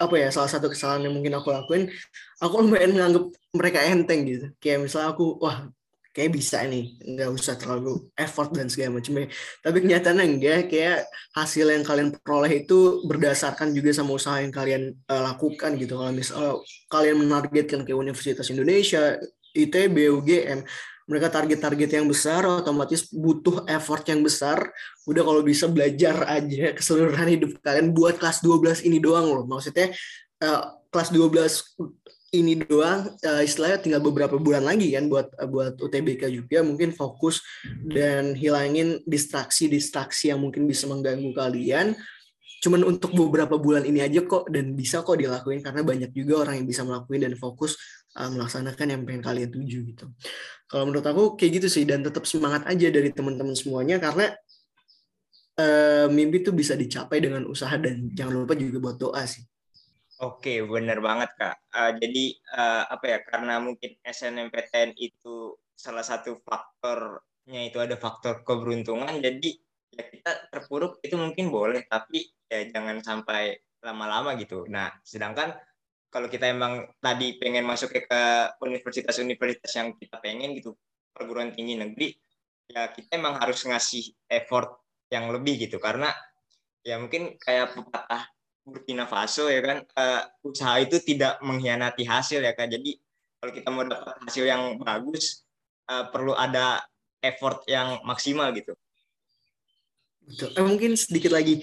apa 0.00 0.14
ya 0.16 0.28
salah 0.32 0.48
satu 0.48 0.72
kesalahan 0.72 1.04
yang 1.06 1.14
mungkin 1.14 1.36
aku 1.36 1.52
lakuin, 1.52 1.92
aku 2.40 2.54
lumayan 2.64 2.96
nganggep 2.96 3.24
mereka 3.52 3.78
enteng 3.84 4.20
gitu. 4.24 4.46
Kayak 4.56 4.88
misalnya 4.88 5.12
aku 5.12 5.36
wah 5.36 5.68
kayak 6.10 6.34
bisa 6.34 6.66
nih 6.66 6.98
nggak 7.06 7.30
usah 7.30 7.54
terlalu 7.54 8.10
effort 8.18 8.50
dan 8.50 8.66
segala 8.66 8.98
macam 8.98 9.14
ya 9.14 9.26
tapi 9.62 9.76
kenyataannya 9.78 10.24
enggak 10.26 10.60
kayak 10.66 11.06
hasil 11.38 11.70
yang 11.70 11.86
kalian 11.86 12.10
peroleh 12.18 12.66
itu 12.66 13.06
berdasarkan 13.06 13.70
juga 13.70 13.94
sama 13.94 14.18
usaha 14.18 14.42
yang 14.42 14.50
kalian 14.50 14.90
uh, 15.06 15.22
lakukan 15.30 15.78
gitu 15.78 15.94
kalau 16.02 16.10
misalnya 16.10 16.52
kalian 16.90 17.16
menargetkan 17.22 17.86
ke 17.86 17.94
Universitas 17.94 18.50
Indonesia 18.50 19.22
ITB 19.54 20.10
UGM 20.10 20.66
mereka 21.10 21.26
target-target 21.26 21.90
yang 21.98 22.06
besar 22.06 22.46
otomatis 22.46 23.10
butuh 23.10 23.66
effort 23.66 24.06
yang 24.06 24.22
besar. 24.22 24.62
Udah 25.10 25.26
kalau 25.26 25.42
bisa 25.42 25.66
belajar 25.66 26.22
aja 26.30 26.70
keseluruhan 26.70 27.26
hidup 27.34 27.58
kalian 27.66 27.90
buat 27.90 28.22
kelas 28.22 28.38
12 28.46 28.86
ini 28.86 29.02
doang 29.02 29.26
loh. 29.26 29.42
Maksudnya 29.42 29.90
uh, 30.46 30.78
kelas 30.94 31.10
12 31.10 32.30
ini 32.30 32.62
doang 32.62 33.10
uh, 33.26 33.42
istilahnya 33.42 33.82
tinggal 33.82 34.06
beberapa 34.06 34.38
bulan 34.38 34.62
lagi 34.62 34.94
kan 34.94 35.10
buat 35.10 35.34
uh, 35.34 35.50
buat 35.50 35.74
UTBK 35.82 36.30
juga 36.30 36.62
mungkin 36.62 36.94
fokus 36.94 37.42
dan 37.90 38.38
hilangin 38.38 39.02
distraksi-distraksi 39.02 40.30
yang 40.30 40.38
mungkin 40.38 40.70
bisa 40.70 40.86
mengganggu 40.86 41.34
kalian. 41.34 41.98
Cuman 42.60 42.84
untuk 42.86 43.16
beberapa 43.16 43.56
bulan 43.56 43.88
ini 43.88 44.04
aja 44.04 44.20
kok 44.22 44.46
dan 44.52 44.76
bisa 44.76 45.00
kok 45.00 45.16
dilakuin 45.18 45.64
karena 45.64 45.80
banyak 45.80 46.12
juga 46.12 46.46
orang 46.46 46.62
yang 46.62 46.68
bisa 46.68 46.84
melakukan 46.86 47.18
dan 47.18 47.34
fokus 47.34 47.74
uh, 48.18 48.30
melaksanakan 48.30 48.86
yang 48.96 49.02
pengen 49.06 49.22
kalian 49.22 49.50
tuju 49.52 49.78
gitu. 49.94 50.06
Kalau 50.70 50.86
menurut 50.86 51.06
aku 51.06 51.22
kayak 51.38 51.62
gitu 51.62 51.68
sih 51.70 51.84
dan 51.86 52.02
tetap 52.02 52.26
semangat 52.26 52.66
aja 52.66 52.88
dari 52.90 53.10
teman-teman 53.10 53.54
semuanya 53.54 53.98
karena 53.98 54.30
uh, 55.58 56.06
mimpi 56.10 56.42
tuh 56.42 56.54
bisa 56.54 56.74
dicapai 56.74 57.22
dengan 57.22 57.46
usaha 57.46 57.74
dan 57.76 58.10
jangan 58.14 58.46
lupa 58.46 58.54
juga 58.54 58.78
buat 58.78 58.96
doa 58.98 59.22
sih. 59.26 59.42
Oke, 60.20 60.60
benar 60.68 61.00
banget 61.00 61.32
Kak. 61.32 61.56
Uh, 61.72 61.92
jadi 61.96 62.24
uh, 62.52 62.82
apa 62.92 63.04
ya? 63.08 63.18
Karena 63.24 63.56
mungkin 63.56 63.96
SNMPTN 64.04 64.92
itu 65.00 65.56
salah 65.72 66.04
satu 66.04 66.36
faktornya 66.44 67.60
itu 67.64 67.80
ada 67.80 67.96
faktor 67.96 68.44
keberuntungan. 68.44 69.16
Jadi 69.16 69.56
ya 69.96 70.04
kita 70.04 70.52
terpuruk 70.52 71.00
itu 71.00 71.16
mungkin 71.16 71.48
boleh, 71.48 71.88
tapi 71.88 72.28
ya 72.52 72.68
jangan 72.68 73.00
sampai 73.00 73.64
lama-lama 73.80 74.36
gitu. 74.36 74.68
Nah, 74.68 74.92
sedangkan 75.00 75.56
kalau 76.10 76.26
kita 76.26 76.50
emang 76.50 76.90
tadi 76.98 77.38
pengen 77.38 77.62
masuk 77.62 77.94
ke 77.94 78.22
universitas-universitas 78.60 79.72
yang 79.78 79.94
kita 79.94 80.18
pengen 80.18 80.58
gitu, 80.58 80.74
perguruan 81.14 81.54
tinggi 81.54 81.78
negeri, 81.78 82.10
ya 82.66 82.90
kita 82.90 83.16
emang 83.16 83.38
harus 83.38 83.62
ngasih 83.62 84.10
effort 84.26 84.82
yang 85.08 85.30
lebih 85.30 85.70
gitu. 85.70 85.78
Karena 85.78 86.10
ya 86.82 86.98
mungkin 86.98 87.38
kayak 87.38 87.78
pepatah 87.78 88.26
Burkina 88.64 89.08
Faso 89.08 89.48
ya 89.48 89.60
kan 89.64 89.78
uh, 89.82 90.22
usaha 90.44 90.76
itu 90.78 91.00
tidak 91.00 91.40
mengkhianati 91.40 92.04
hasil 92.04 92.44
ya 92.44 92.52
kan 92.52 92.68
jadi 92.68 92.96
kalau 93.40 93.52
kita 93.56 93.68
mau 93.72 93.84
dapat 93.88 94.14
hasil 94.24 94.44
yang 94.44 94.76
bagus 94.78 95.42
uh, 95.88 96.08
perlu 96.12 96.36
ada 96.36 96.84
effort 97.24 97.64
yang 97.68 98.00
maksimal 98.04 98.52
gitu 98.52 98.76
Betul. 100.20 100.48
Eh, 100.54 100.64
mungkin 100.64 100.90
sedikit 100.94 101.34
lagi 101.34 101.58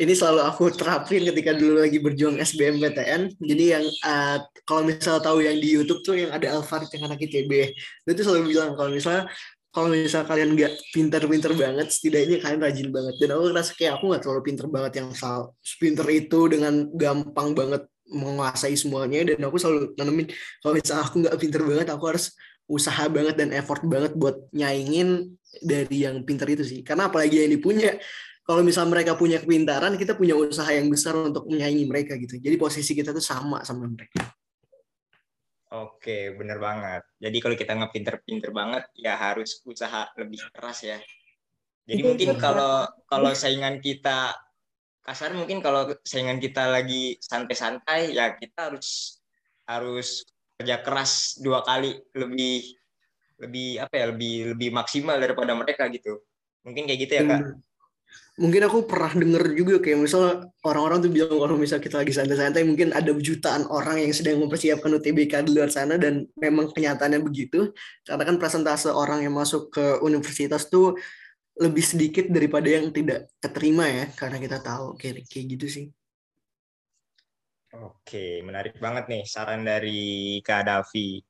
ini 0.00 0.12
selalu 0.16 0.40
aku 0.44 0.72
terapin 0.72 1.24
ketika 1.24 1.52
dulu 1.52 1.84
lagi 1.84 2.00
berjuang 2.00 2.40
SBMPTN 2.40 3.36
jadi 3.40 3.64
yang 3.76 3.84
uh, 4.04 4.40
kalau 4.64 4.88
misal 4.88 5.20
tahu 5.20 5.44
yang 5.44 5.56
di 5.60 5.68
YouTube 5.76 6.00
tuh 6.00 6.16
yang 6.16 6.32
ada 6.32 6.56
Alfarid 6.56 6.88
yang 6.96 7.12
anak 7.12 7.20
ITB 7.20 7.76
itu 8.08 8.20
selalu 8.24 8.56
bilang 8.56 8.72
kalau 8.72 8.88
misalnya 8.88 9.28
kalau 9.76 9.92
misal 9.92 10.24
kalian 10.24 10.56
nggak 10.56 10.72
pinter-pinter 10.88 11.52
banget, 11.52 11.92
setidaknya 11.92 12.40
kalian 12.40 12.60
rajin 12.64 12.88
banget. 12.88 13.14
Dan 13.20 13.28
aku 13.36 13.52
ngerasa 13.52 13.70
kayak 13.76 13.92
aku 14.00 14.04
nggak 14.08 14.22
terlalu 14.24 14.42
pinter 14.48 14.66
banget 14.72 14.92
yang 15.04 15.08
sal 15.12 15.52
pinter 15.76 16.06
itu 16.08 16.40
dengan 16.48 16.88
gampang 16.96 17.52
banget 17.52 17.84
menguasai 18.08 18.72
semuanya. 18.72 19.28
Dan 19.28 19.44
aku 19.44 19.60
selalu 19.60 19.92
nanemin 20.00 20.32
kalau 20.64 20.80
misal 20.80 21.04
aku 21.04 21.28
nggak 21.28 21.36
pinter 21.36 21.60
banget, 21.60 21.86
aku 21.92 22.04
harus 22.08 22.32
usaha 22.64 23.04
banget 23.12 23.36
dan 23.36 23.52
effort 23.52 23.84
banget 23.84 24.16
buat 24.16 24.48
nyaingin 24.56 25.36
dari 25.62 26.04
yang 26.04 26.22
pinter 26.22 26.48
itu 26.50 26.64
sih. 26.64 26.80
Karena 26.84 27.08
apalagi 27.08 27.44
yang 27.44 27.52
dipunya, 27.52 27.96
kalau 28.46 28.62
misal 28.62 28.86
mereka 28.86 29.18
punya 29.18 29.42
kepintaran, 29.42 29.98
kita 29.98 30.14
punya 30.14 30.38
usaha 30.38 30.70
yang 30.70 30.86
besar 30.86 31.18
untuk 31.18 31.50
menyaingi 31.50 31.84
mereka 31.90 32.14
gitu. 32.14 32.38
Jadi 32.38 32.54
posisi 32.54 32.94
kita 32.94 33.10
tuh 33.10 33.24
sama 33.24 33.66
sama 33.66 33.90
mereka. 33.90 34.22
Oke, 35.74 36.30
bener 36.38 36.62
banget. 36.62 37.02
Jadi 37.18 37.36
kalau 37.42 37.56
kita 37.58 37.74
nggak 37.74 37.92
pinter-pinter 37.92 38.54
banget, 38.54 38.86
ya 38.94 39.18
harus 39.18 39.58
usaha 39.66 40.06
lebih 40.14 40.38
keras 40.54 40.86
ya. 40.86 40.98
Jadi 41.86 42.00
iya, 42.02 42.06
mungkin 42.06 42.30
kalau 42.38 42.86
kalau 43.10 43.34
saingan 43.34 43.82
kita 43.82 44.34
kasar, 45.02 45.34
mungkin 45.34 45.58
kalau 45.58 45.90
saingan 46.06 46.38
kita 46.38 46.70
lagi 46.70 47.18
santai-santai, 47.18 48.14
ya 48.14 48.38
kita 48.38 48.70
harus 48.70 49.18
harus 49.66 50.22
kerja 50.54 50.86
keras 50.86 51.42
dua 51.42 51.66
kali 51.66 51.98
lebih 52.14 52.78
lebih 53.36 53.80
apa 53.80 53.94
ya 53.96 54.04
lebih 54.12 54.56
lebih 54.56 54.68
maksimal 54.72 55.16
daripada 55.20 55.52
mereka 55.52 55.88
gitu. 55.92 56.20
Mungkin 56.64 56.88
kayak 56.88 57.00
gitu 57.06 57.12
ya 57.16 57.22
kak 57.24 57.40
mungkin 58.36 58.68
aku 58.68 58.84
pernah 58.84 59.12
denger 59.16 59.44
juga 59.56 59.80
kayak 59.80 59.96
misalnya 59.96 60.52
orang-orang 60.60 60.98
tuh 61.00 61.10
bilang 61.12 61.40
kalau 61.40 61.56
misal 61.56 61.80
kita 61.80 62.04
lagi 62.04 62.12
santai-santai 62.12 62.68
mungkin 62.68 62.92
ada 62.92 63.08
jutaan 63.16 63.64
orang 63.72 64.04
yang 64.04 64.12
sedang 64.12 64.36
mempersiapkan 64.44 64.92
UTBK 64.92 65.48
di 65.48 65.56
luar 65.56 65.72
sana 65.72 65.96
dan 65.96 66.28
memang 66.36 66.68
kenyataannya 66.68 67.24
begitu 67.24 67.72
karena 68.04 68.22
kan 68.28 68.36
presentase 68.36 68.92
orang 68.92 69.24
yang 69.24 69.32
masuk 69.32 69.72
ke 69.72 70.04
universitas 70.04 70.68
tuh 70.68 71.00
lebih 71.56 71.80
sedikit 71.80 72.28
daripada 72.28 72.68
yang 72.68 72.92
tidak 72.92 73.32
keterima 73.40 73.88
ya 73.88 74.04
karena 74.12 74.36
kita 74.36 74.60
tahu 74.60 75.00
kayak 75.00 75.24
kayak 75.32 75.56
gitu 75.56 75.66
sih. 75.72 75.86
Oke, 77.76 78.44
menarik 78.44 78.76
banget 78.76 79.08
nih 79.08 79.24
saran 79.24 79.64
dari 79.64 80.40
Kak 80.44 80.68
Davi. 80.68 81.20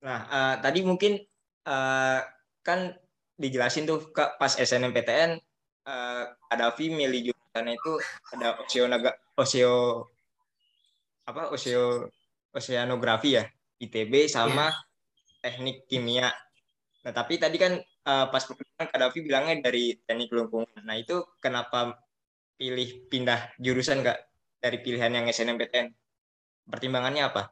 Nah, 0.00 0.20
uh, 0.28 0.54
tadi 0.64 0.80
mungkin 0.80 1.20
uh, 1.68 2.20
kan 2.64 2.96
dijelasin 3.40 3.88
tuh 3.88 4.12
Kak 4.12 4.36
pas 4.36 4.52
SNMPTN 4.52 5.40
uh, 5.88 6.24
Kadafi 6.48 6.92
milih 6.92 7.32
jurusan 7.32 7.66
itu 7.72 7.92
ada 8.36 8.60
oceanaga 8.60 9.16
oseo 9.36 10.08
apa 11.24 11.48
oseo 11.52 12.12
oceanografi 12.52 13.40
ya 13.40 13.44
ITB 13.80 14.28
sama 14.28 14.68
yeah. 14.68 14.76
teknik 15.40 15.88
kimia. 15.88 16.28
Nah 17.00 17.12
tapi 17.16 17.40
tadi 17.40 17.56
kan 17.56 17.80
uh, 17.80 18.26
pas 18.28 18.44
perkenalan 18.44 18.88
Kadafi 18.92 19.18
bilangnya 19.24 19.56
dari 19.64 19.96
teknik 20.04 20.32
lingkungan. 20.32 20.84
Nah 20.84 20.96
itu 21.00 21.24
kenapa 21.40 21.96
pilih 22.60 23.08
pindah 23.08 23.56
jurusan 23.56 24.04
nggak 24.04 24.20
dari 24.60 24.78
pilihan 24.84 25.16
yang 25.16 25.24
SNMPTN? 25.32 25.88
Pertimbangannya 26.68 27.24
apa? 27.24 27.48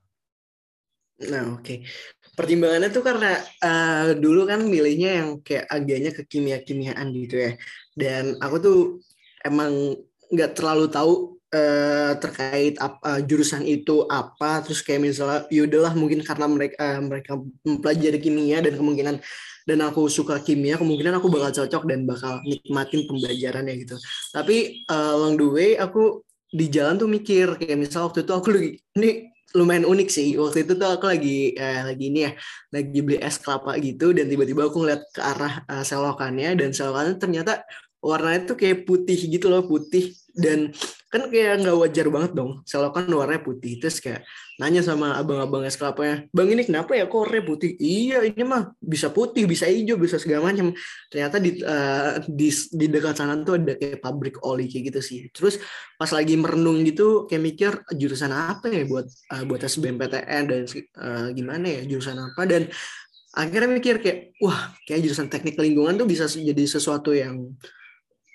Nah, 1.18 1.58
oke. 1.58 1.66
Okay. 1.66 1.78
Pertimbangannya 2.38 2.94
tuh 2.94 3.02
karena 3.02 3.34
uh, 3.66 4.14
dulu 4.14 4.46
kan 4.46 4.62
milihnya 4.62 5.10
yang 5.18 5.28
kayak 5.42 5.66
agaknya 5.66 6.10
ke 6.14 6.22
kimia-kimiaan 6.22 7.10
gitu 7.10 7.34
ya. 7.34 7.52
Dan 7.98 8.38
aku 8.38 8.56
tuh 8.62 8.78
emang 9.42 9.98
nggak 10.30 10.54
terlalu 10.54 10.86
tahu 10.86 11.12
uh, 11.50 12.14
terkait 12.22 12.78
apa, 12.78 12.98
uh, 13.02 13.20
jurusan 13.26 13.66
itu 13.66 14.06
apa. 14.06 14.62
Terus 14.62 14.86
kayak 14.86 15.02
misalnya, 15.02 15.40
yaudahlah 15.50 15.98
mungkin 15.98 16.22
karena 16.22 16.46
mereka 16.46 16.78
uh, 16.78 17.02
mereka 17.02 17.32
mempelajari 17.66 18.22
kimia 18.22 18.62
dan 18.62 18.78
kemungkinan 18.78 19.18
dan 19.68 19.78
aku 19.84 20.06
suka 20.06 20.38
kimia, 20.38 20.78
kemungkinan 20.78 21.18
aku 21.18 21.28
bakal 21.28 21.50
cocok 21.52 21.82
dan 21.90 22.06
bakal 22.06 22.40
nikmatin 22.46 23.04
pembelajarannya 23.04 23.74
gitu. 23.82 23.98
Tapi 24.30 24.86
uh, 24.86 25.18
along 25.18 25.34
the 25.36 25.48
way 25.50 25.70
aku 25.74 26.22
di 26.48 26.72
jalan 26.72 26.96
tuh 26.96 27.10
mikir 27.10 27.60
kayak 27.60 27.76
misal 27.76 28.08
waktu 28.08 28.24
itu 28.24 28.32
aku 28.32 28.48
lagi 28.48 28.70
ini 28.96 29.28
lumayan 29.56 29.88
unik 29.88 30.08
sih. 30.12 30.28
Waktu 30.36 30.68
itu 30.68 30.72
tuh 30.76 30.88
aku 30.98 31.08
lagi 31.08 31.56
eh, 31.56 31.80
lagi 31.88 32.04
ini 32.12 32.20
ya 32.28 32.32
lagi 32.74 32.98
beli 33.00 33.16
es 33.22 33.36
kelapa 33.40 33.80
gitu 33.80 34.12
dan 34.12 34.28
tiba-tiba 34.28 34.68
aku 34.68 34.84
ngeliat 34.84 35.02
ke 35.08 35.20
arah 35.24 35.64
uh, 35.72 35.84
selokannya 35.84 36.52
dan 36.60 36.70
selokannya 36.76 37.16
ternyata 37.16 37.64
warnanya 37.98 38.54
tuh 38.54 38.56
kayak 38.58 38.86
putih 38.86 39.18
gitu 39.18 39.50
loh 39.50 39.66
putih. 39.66 40.14
Dan 40.38 40.70
kan 41.10 41.26
kayak 41.32 41.66
nggak 41.66 41.76
wajar 41.82 42.06
banget 42.14 42.32
dong. 42.36 42.62
Selokan 42.62 43.10
warnanya 43.10 43.42
putih. 43.42 43.82
Terus 43.82 43.98
kayak 43.98 44.22
nanya 44.58 44.82
sama 44.82 45.14
abang-abang 45.14 45.62
es 45.62 45.78
kelapanya 45.78 46.26
bang 46.34 46.50
ini 46.50 46.62
kenapa 46.66 46.98
ya 46.98 47.06
kok 47.06 47.18
warnanya 47.18 47.46
putih? 47.46 47.74
Iya 47.78 48.26
ini 48.26 48.42
mah 48.42 48.74
bisa 48.78 49.10
putih 49.10 49.46
bisa 49.46 49.66
hijau 49.66 49.98
bisa 49.98 50.18
segala 50.18 50.50
macam. 50.50 50.70
Ternyata 51.10 51.36
di, 51.42 51.58
uh, 51.62 52.22
di 52.26 52.48
di 52.50 52.86
dekat 52.86 53.18
sana 53.18 53.38
tuh 53.42 53.58
ada 53.58 53.74
kayak 53.74 53.98
pabrik 53.98 54.38
oli 54.46 54.70
kayak 54.70 54.94
gitu 54.94 55.00
sih. 55.02 55.18
Terus 55.34 55.58
pas 55.98 56.10
lagi 56.10 56.38
merenung 56.38 56.86
gitu 56.86 57.26
kayak 57.26 57.42
mikir 57.42 57.72
jurusan 57.98 58.30
apa 58.30 58.70
ya 58.70 58.86
buat 58.86 59.06
uh, 59.34 59.42
buat 59.42 59.62
SBMPTN 59.66 60.42
dan 60.46 60.62
uh, 61.02 61.28
gimana 61.34 61.66
ya 61.66 61.80
jurusan 61.86 62.18
apa? 62.18 62.46
Dan 62.46 62.70
akhirnya 63.38 63.70
mikir 63.70 64.02
kayak 64.02 64.38
wah 64.42 64.74
kayak 64.86 65.06
jurusan 65.06 65.30
teknik 65.30 65.54
lingkungan 65.54 65.94
tuh 65.94 66.08
bisa 66.10 66.26
jadi 66.26 66.64
sesuatu 66.66 67.14
yang 67.14 67.54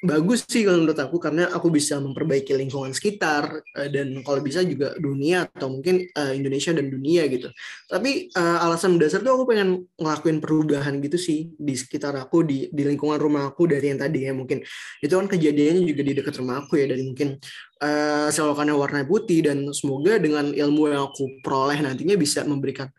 bagus 0.04 0.44
sih 0.44 0.68
kalau 0.68 0.84
menurut 0.84 1.00
aku 1.00 1.16
karena 1.16 1.48
aku 1.48 1.72
bisa 1.72 1.96
memperbaiki 1.96 2.52
lingkungan 2.52 2.92
sekitar 2.92 3.64
uh, 3.64 3.90
dan 3.90 4.20
kalau 4.20 4.44
bisa 4.44 4.60
juga 4.68 4.92
dunia 5.00 5.48
atau 5.48 5.72
mungkin 5.72 6.04
uh, 6.20 6.36
Indonesia 6.36 6.76
dan 6.76 6.92
dunia 6.92 7.24
gitu. 7.32 7.48
Tapi 7.88 8.28
uh, 8.36 8.68
alasan 8.68 9.00
dasar 9.00 9.24
tuh 9.24 9.32
aku 9.32 9.56
pengen 9.56 9.88
ngelakuin 9.96 10.44
perubahan 10.44 11.00
gitu 11.00 11.16
sih 11.16 11.56
di 11.56 11.74
sekitar 11.74 12.20
aku 12.20 12.44
di 12.44 12.68
di 12.68 12.84
lingkungan 12.84 13.16
rumah 13.16 13.48
aku 13.48 13.64
dari 13.72 13.96
yang 13.96 14.00
tadi 14.04 14.28
ya 14.28 14.36
mungkin 14.36 14.60
itu 15.00 15.14
kan 15.16 15.28
kejadiannya 15.32 15.88
juga 15.88 16.02
di 16.04 16.14
dekat 16.20 16.36
rumah 16.44 16.68
aku 16.68 16.84
ya 16.84 16.86
dari 16.92 17.04
mungkin 17.08 17.40
uh, 17.80 18.28
selokannya 18.28 18.76
warna 18.76 19.08
putih 19.08 19.48
dan 19.48 19.72
semoga 19.72 20.20
dengan 20.20 20.52
ilmu 20.52 20.92
yang 20.92 21.08
aku 21.08 21.40
peroleh 21.40 21.80
nantinya 21.80 22.20
bisa 22.20 22.44
memberikan 22.44 22.92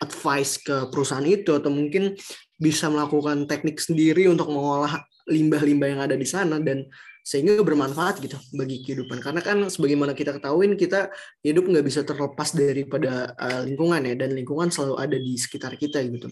advice 0.00 0.60
ke 0.60 0.88
perusahaan 0.88 1.24
itu 1.24 1.52
atau 1.56 1.68
mungkin 1.68 2.16
bisa 2.56 2.88
melakukan 2.88 3.44
teknik 3.44 3.76
sendiri 3.76 4.28
untuk 4.32 4.48
mengolah 4.48 5.04
limbah-limbah 5.26 5.88
yang 5.90 6.00
ada 6.02 6.14
di 6.14 6.26
sana 6.26 6.62
dan 6.62 6.86
sehingga 7.26 7.58
bermanfaat 7.58 8.22
gitu 8.22 8.38
bagi 8.54 8.86
kehidupan. 8.86 9.18
Karena 9.18 9.42
kan 9.42 9.66
sebagaimana 9.66 10.14
kita 10.14 10.38
ketahuin 10.38 10.78
kita 10.78 11.10
hidup 11.42 11.66
nggak 11.66 11.82
bisa 11.82 12.06
terlepas 12.06 12.54
daripada 12.54 13.34
uh, 13.34 13.66
lingkungan 13.66 13.98
ya 14.06 14.14
dan 14.14 14.30
lingkungan 14.30 14.70
selalu 14.70 14.94
ada 15.02 15.18
di 15.18 15.34
sekitar 15.34 15.74
kita 15.74 16.06
gitu. 16.06 16.30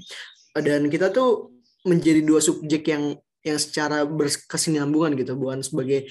Dan 0.55 0.87
kita 0.87 1.11
tuh 1.11 1.51
menjadi 1.83 2.23
dua 2.23 2.39
subjek 2.39 2.87
yang 2.95 3.19
yang 3.45 3.59
secara 3.59 4.07
berkesinambungan 4.07 5.19
gitu 5.21 5.37
bukan 5.37 5.61
sebagai 5.61 6.09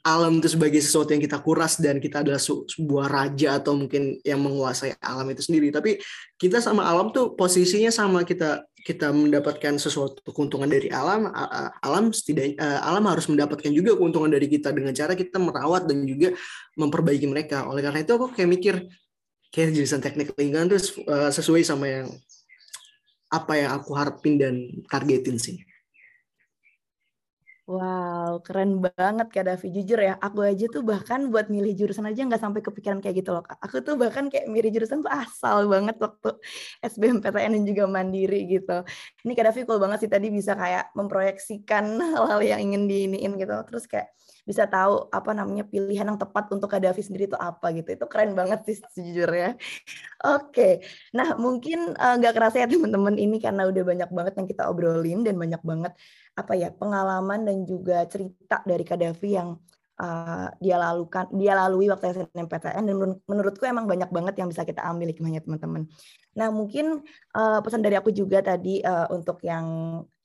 alam 0.00 0.40
itu 0.40 0.56
sebagai 0.56 0.80
sesuatu 0.80 1.12
yang 1.12 1.20
kita 1.20 1.44
kuras 1.44 1.76
dan 1.76 2.00
kita 2.00 2.24
adalah 2.24 2.40
sebuah 2.40 3.06
raja 3.08 3.60
atau 3.60 3.76
mungkin 3.76 4.16
yang 4.24 4.40
menguasai 4.40 4.96
alam 5.00 5.28
itu 5.28 5.44
sendiri. 5.44 5.68
Tapi 5.68 6.00
kita 6.40 6.60
sama 6.64 6.88
alam 6.88 7.12
tuh 7.12 7.36
posisinya 7.36 7.92
sama 7.92 8.24
kita 8.24 8.64
kita 8.80 9.12
mendapatkan 9.12 9.76
sesuatu 9.76 10.24
keuntungan 10.32 10.68
dari 10.68 10.88
alam 10.88 11.28
alam 11.84 12.12
setidaknya 12.12 12.56
eh, 12.56 12.80
alam 12.80 13.04
harus 13.08 13.28
mendapatkan 13.28 13.70
juga 13.72 13.96
keuntungan 13.96 14.32
dari 14.32 14.48
kita 14.48 14.72
dengan 14.72 14.96
cara 14.96 15.12
kita 15.12 15.36
merawat 15.36 15.84
dan 15.84 16.04
juga 16.08 16.32
memperbaiki 16.80 17.26
mereka. 17.28 17.68
Oleh 17.68 17.84
karena 17.84 18.00
itu 18.00 18.12
aku 18.16 18.32
kayak 18.32 18.50
mikir 18.50 18.74
kayak 19.52 19.76
jurusan 19.76 20.00
teknik 20.00 20.32
lingkungan 20.34 20.72
tuh 20.72 20.80
eh, 21.06 21.30
sesuai 21.30 21.62
sama 21.62 21.86
yang 21.86 22.08
apa 23.30 23.52
yang 23.54 23.70
aku 23.78 23.94
harapin 23.94 24.42
dan 24.42 24.54
targetin 24.90 25.38
sih 25.38 25.56
Wow, 27.70 28.42
keren 28.42 28.82
banget 28.82 29.26
Kak 29.30 29.44
Davi. 29.46 29.66
Jujur 29.70 29.98
ya, 30.02 30.18
aku 30.18 30.42
aja 30.42 30.66
tuh 30.74 30.82
bahkan 30.82 31.30
buat 31.30 31.46
milih 31.54 31.70
jurusan 31.78 32.02
aja 32.10 32.26
nggak 32.26 32.42
sampai 32.42 32.66
kepikiran 32.66 32.98
kayak 32.98 33.22
gitu 33.22 33.30
loh. 33.30 33.46
Aku 33.62 33.78
tuh 33.86 33.94
bahkan 33.94 34.26
kayak 34.26 34.50
milih 34.50 34.74
jurusan 34.74 34.98
tuh 35.06 35.12
asal 35.14 35.70
banget 35.70 35.94
waktu 36.02 36.34
SBMPTN 36.82 37.54
dan 37.54 37.62
juga 37.70 37.84
mandiri 37.86 38.50
gitu. 38.50 38.82
Ini 39.22 39.32
Kak 39.38 39.44
Davi 39.54 39.60
cool 39.70 39.78
banget 39.78 39.98
sih 40.02 40.10
tadi 40.10 40.26
bisa 40.34 40.58
kayak 40.58 40.90
memproyeksikan 40.98 41.84
hal-hal 42.18 42.40
yang 42.42 42.58
ingin 42.66 42.90
diiniin 42.90 43.38
gitu. 43.38 43.54
Terus 43.70 43.84
kayak 43.86 44.08
bisa 44.48 44.66
tahu 44.66 45.06
apa 45.14 45.30
namanya 45.30 45.62
pilihan 45.62 46.10
yang 46.10 46.18
tepat 46.18 46.50
untuk 46.50 46.66
Kak 46.74 46.82
Davi 46.82 47.02
sendiri 47.06 47.30
itu 47.30 47.38
apa 47.38 47.70
gitu. 47.70 47.86
Itu 47.94 48.10
keren 48.10 48.34
banget 48.34 48.66
sih 48.66 48.82
sejujurnya. 48.98 49.54
Oke, 50.20 50.84
nah 51.16 51.32
mungkin 51.40 51.96
eh, 51.96 52.14
nggak 52.20 52.32
uh, 52.32 52.36
kerasa 52.36 52.56
ya 52.60 52.68
teman-teman 52.68 53.16
ini 53.16 53.40
karena 53.40 53.64
udah 53.70 53.82
banyak 53.90 54.10
banget 54.12 54.32
yang 54.36 54.48
kita 54.52 54.62
obrolin 54.68 55.24
dan 55.24 55.34
banyak 55.40 55.62
banget 55.64 55.92
apa 56.40 56.56
ya 56.56 56.68
pengalaman 56.72 57.44
dan 57.44 57.68
juga 57.68 58.04
cerita 58.08 58.64
dari 58.64 58.84
Kadafi 58.84 59.36
yang 59.36 59.60
uh, 60.00 60.48
dia 60.58 60.76
lalukan 60.80 61.28
dia 61.36 61.52
lalui 61.52 61.92
waktu 61.92 62.16
SNMPTN 62.16 62.84
dan 62.88 62.96
menurutku 63.28 63.64
emang 63.68 63.84
banyak 63.84 64.08
banget 64.08 64.34
yang 64.40 64.48
bisa 64.48 64.64
kita 64.64 64.80
ambil 64.88 65.12
hikmahnya 65.12 65.44
teman-teman. 65.44 65.84
Nah 66.34 66.48
mungkin 66.48 67.04
uh, 67.36 67.58
pesan 67.60 67.84
dari 67.84 68.00
aku 68.00 68.10
juga 68.10 68.40
tadi 68.40 68.80
uh, 68.80 69.12
untuk 69.12 69.44
yang 69.44 69.66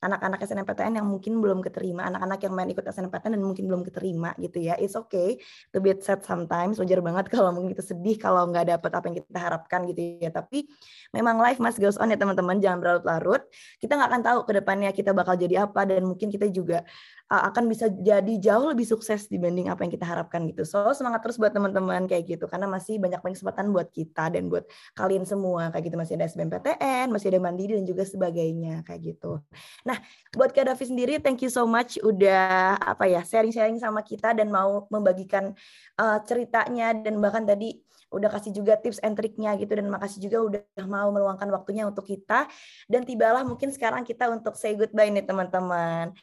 anak-anak 0.03 0.43
SNMPTN 0.43 0.99
yang 1.01 1.07
mungkin 1.07 1.39
belum 1.39 1.63
keterima, 1.63 2.05
anak-anak 2.07 2.39
yang 2.43 2.53
main 2.53 2.69
ikut 2.69 2.83
SNMPTN 2.83 3.39
dan 3.39 3.43
mungkin 3.43 3.65
belum 3.65 3.81
keterima 3.87 4.35
gitu 4.37 4.59
ya. 4.59 4.75
It's 4.75 4.93
okay 4.99 5.39
to 5.71 5.79
be 5.79 5.95
sad 6.03 6.21
sometimes, 6.27 6.77
wajar 6.77 6.99
banget 6.99 7.29
kalau 7.33 7.55
mungkin 7.55 7.73
kita 7.73 7.83
sedih 7.83 8.19
kalau 8.19 8.49
nggak 8.51 8.75
dapet 8.75 8.91
apa 8.91 9.05
yang 9.07 9.15
kita 9.23 9.39
harapkan 9.39 9.79
gitu 9.89 10.01
ya. 10.19 10.29
Tapi 10.29 10.67
memang 11.15 11.39
life 11.39 11.57
must 11.63 11.79
goes 11.79 11.95
on 11.95 12.11
ya 12.11 12.19
teman-teman, 12.19 12.59
jangan 12.59 12.79
berlarut-larut. 12.83 13.47
Kita 13.79 13.95
nggak 13.95 14.09
akan 14.11 14.21
tahu 14.21 14.39
ke 14.45 14.51
depannya 14.59 14.89
kita 14.91 15.11
bakal 15.15 15.39
jadi 15.39 15.65
apa 15.65 15.87
dan 15.87 16.03
mungkin 16.05 16.27
kita 16.29 16.51
juga 16.51 16.83
uh, 17.31 17.43
akan 17.49 17.65
bisa 17.65 17.89
jadi 17.89 18.37
jauh 18.37 18.69
lebih 18.69 18.85
sukses 18.85 19.25
dibanding 19.25 19.69
apa 19.69 19.81
yang 19.85 19.93
kita 19.93 20.05
harapkan 20.05 20.45
gitu. 20.45 20.61
So 20.65 20.93
semangat 20.93 21.25
terus 21.25 21.41
buat 21.41 21.53
teman-teman 21.53 22.05
kayak 22.05 22.37
gitu. 22.37 22.45
Karena 22.45 22.69
masih 22.69 23.01
banyak 23.01 23.21
banyak 23.21 23.37
kesempatan 23.37 23.73
buat 23.73 23.89
kita 23.89 24.33
dan 24.33 24.47
buat 24.51 24.65
kalian 24.93 25.25
semua. 25.25 25.73
Kayak 25.73 25.83
gitu 25.91 25.95
masih 25.97 26.13
ada 26.19 26.25
SBMPTN, 26.29 27.07
masih 27.09 27.27
ada 27.33 27.39
Mandiri 27.41 27.73
dan 27.79 27.85
juga 27.85 28.03
sebagainya 28.05 28.85
kayak 28.85 29.01
gitu. 29.15 29.41
Nah, 29.87 29.97
buat 30.35 30.53
Kak 30.53 30.69
Davi 30.69 30.85
sendiri 30.85 31.13
thank 31.17 31.41
you 31.41 31.49
so 31.49 31.65
much 31.65 31.97
udah 32.01 32.77
apa 32.77 33.09
ya 33.09 33.21
sharing-sharing 33.25 33.81
sama 33.81 34.05
kita 34.05 34.35
dan 34.37 34.51
mau 34.53 34.85
membagikan 34.93 35.55
uh, 35.97 36.19
ceritanya 36.23 36.93
dan 36.93 37.17
bahkan 37.17 37.43
tadi 37.47 37.81
udah 38.13 38.31
kasih 38.31 38.55
juga 38.55 38.79
tips 38.79 39.01
and 39.01 39.17
triknya 39.17 39.57
gitu. 39.59 39.73
Dan 39.75 39.89
makasih 39.89 40.19
juga 40.23 40.37
udah 40.45 40.85
mau 40.87 41.09
meluangkan 41.09 41.49
waktunya 41.51 41.83
untuk 41.89 42.05
kita. 42.05 42.47
Dan 42.87 43.03
tibalah 43.03 43.41
mungkin 43.43 43.73
sekarang 43.73 44.05
kita 44.05 44.29
untuk 44.29 44.55
say 44.55 44.77
goodbye 44.77 45.09
nih 45.09 45.25
teman-teman 45.25 46.13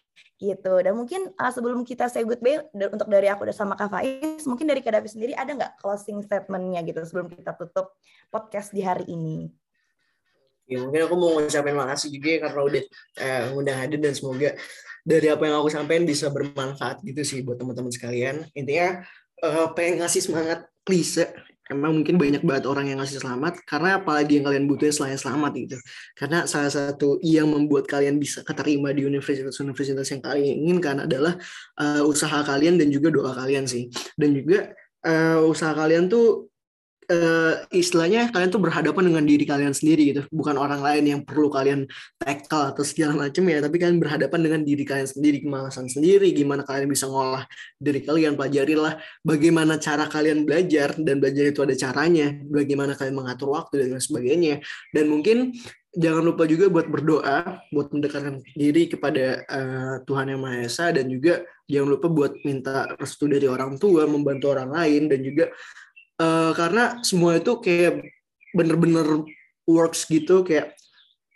gitu 0.42 0.82
dan 0.82 0.98
mungkin 0.98 1.30
uh, 1.38 1.52
sebelum 1.54 1.86
kita 1.86 2.10
say 2.10 2.26
goodbye 2.26 2.58
untuk 2.74 3.06
dari 3.06 3.30
aku 3.30 3.46
udah 3.46 3.54
sama 3.54 3.78
Kak 3.78 3.94
Faiz 3.94 4.42
mungkin 4.50 4.66
dari 4.66 4.82
Kak 4.82 4.98
Davi 4.98 5.06
sendiri 5.06 5.38
ada 5.38 5.54
nggak 5.54 5.78
closing 5.78 6.18
statementnya 6.26 6.82
gitu 6.82 6.98
sebelum 7.06 7.30
kita 7.30 7.54
tutup 7.54 7.94
podcast 8.34 8.74
di 8.74 8.82
hari 8.82 9.06
ini 9.06 9.54
Ya, 10.70 10.78
mungkin 10.80 11.04
aku 11.04 11.14
mau 11.18 11.36
ngucapin 11.36 11.76
makasih 11.76 12.08
juga 12.08 12.28
ya 12.32 12.38
karena 12.48 12.60
udah 12.64 12.82
eh, 13.18 13.44
undang 13.52 13.76
hadir 13.76 13.98
dan 14.00 14.14
semoga 14.16 14.56
dari 15.02 15.26
apa 15.28 15.42
yang 15.44 15.60
aku 15.60 15.68
sampaikan 15.68 16.06
bisa 16.06 16.30
bermanfaat 16.30 17.02
gitu 17.02 17.20
sih 17.26 17.42
buat 17.42 17.58
teman-teman 17.58 17.90
sekalian. 17.90 18.46
Intinya 18.54 19.02
uh, 19.42 19.74
pengen 19.74 20.00
ngasih 20.00 20.22
semangat 20.22 20.64
klise 20.86 21.34
emang 21.72 21.96
mungkin 21.96 22.20
banyak 22.20 22.44
banget 22.44 22.64
orang 22.68 22.92
yang 22.92 23.00
ngasih 23.00 23.24
selamat 23.24 23.64
karena 23.64 23.98
apalagi 23.98 24.38
yang 24.38 24.46
kalian 24.52 24.64
butuhin 24.68 24.92
selain 24.92 25.16
selamat 25.16 25.52
gitu? 25.56 25.76
Karena 26.14 26.44
salah 26.44 26.68
satu 26.68 27.16
yang 27.24 27.48
membuat 27.48 27.88
kalian 27.88 28.20
bisa 28.20 28.44
keterima 28.44 28.92
di 28.92 29.08
universitas-universitas 29.08 30.06
yang 30.12 30.20
kalian 30.20 30.54
inginkan 30.68 30.96
adalah 31.08 31.34
uh, 31.80 32.04
usaha 32.04 32.44
kalian 32.44 32.76
dan 32.76 32.92
juga 32.92 33.08
doa 33.08 33.32
kalian 33.32 33.64
sih. 33.64 33.88
Dan 34.14 34.36
juga 34.36 34.76
uh, 35.08 35.40
usaha 35.48 35.72
kalian 35.72 36.12
tuh 36.12 36.51
uh, 37.10 37.54
istilahnya 37.74 38.30
kalian 38.30 38.50
tuh 38.52 38.62
berhadapan 38.62 39.10
dengan 39.10 39.24
diri 39.26 39.44
kalian 39.48 39.74
sendiri 39.74 40.02
gitu. 40.14 40.22
Bukan 40.30 40.54
orang 40.54 40.78
lain 40.84 41.04
yang 41.08 41.20
perlu 41.26 41.50
kalian 41.50 41.88
tackle 42.20 42.70
atau 42.70 42.84
segala 42.86 43.26
macam 43.26 43.42
ya. 43.48 43.58
Tapi 43.58 43.76
kalian 43.80 43.98
berhadapan 43.98 44.40
dengan 44.44 44.60
diri 44.62 44.84
kalian 44.86 45.08
sendiri. 45.08 45.42
Kemalasan 45.42 45.88
sendiri 45.90 46.30
gimana 46.30 46.62
kalian 46.62 46.86
bisa 46.86 47.08
ngolah 47.10 47.48
diri 47.80 48.04
kalian 48.04 48.38
pelajarilah 48.38 49.00
bagaimana 49.26 49.80
cara 49.82 50.06
kalian 50.06 50.46
belajar. 50.46 50.94
Dan 50.94 51.18
belajar 51.18 51.44
itu 51.50 51.60
ada 51.64 51.74
caranya. 51.74 52.36
Bagaimana 52.46 52.92
kalian 52.94 53.16
mengatur 53.16 53.48
waktu 53.56 53.88
dan 53.88 53.98
sebagainya. 53.98 54.62
Dan 54.94 55.10
mungkin 55.10 55.56
jangan 55.92 56.24
lupa 56.24 56.48
juga 56.48 56.72
buat 56.72 56.88
berdoa, 56.88 57.68
buat 57.68 57.92
mendekatkan 57.92 58.40
diri 58.56 58.88
kepada 58.88 59.44
uh, 59.44 59.94
Tuhan 60.08 60.32
Yang 60.32 60.40
Maha 60.40 60.58
Esa. 60.64 60.86
Dan 60.94 61.10
juga 61.10 61.42
jangan 61.66 61.88
lupa 61.98 62.06
buat 62.08 62.32
minta 62.44 62.88
restu 62.96 63.28
dari 63.28 63.48
orang 63.48 63.76
tua, 63.76 64.08
membantu 64.08 64.52
orang 64.52 64.70
lain. 64.72 65.10
Dan 65.10 65.20
juga 65.24 65.52
uh, 66.22 66.54
karena 66.54 67.02
semua 67.02 67.42
itu 67.42 67.58
kayak 67.58 68.06
bener-bener 68.54 69.26
works 69.66 70.06
gitu 70.06 70.46
kayak 70.46 70.78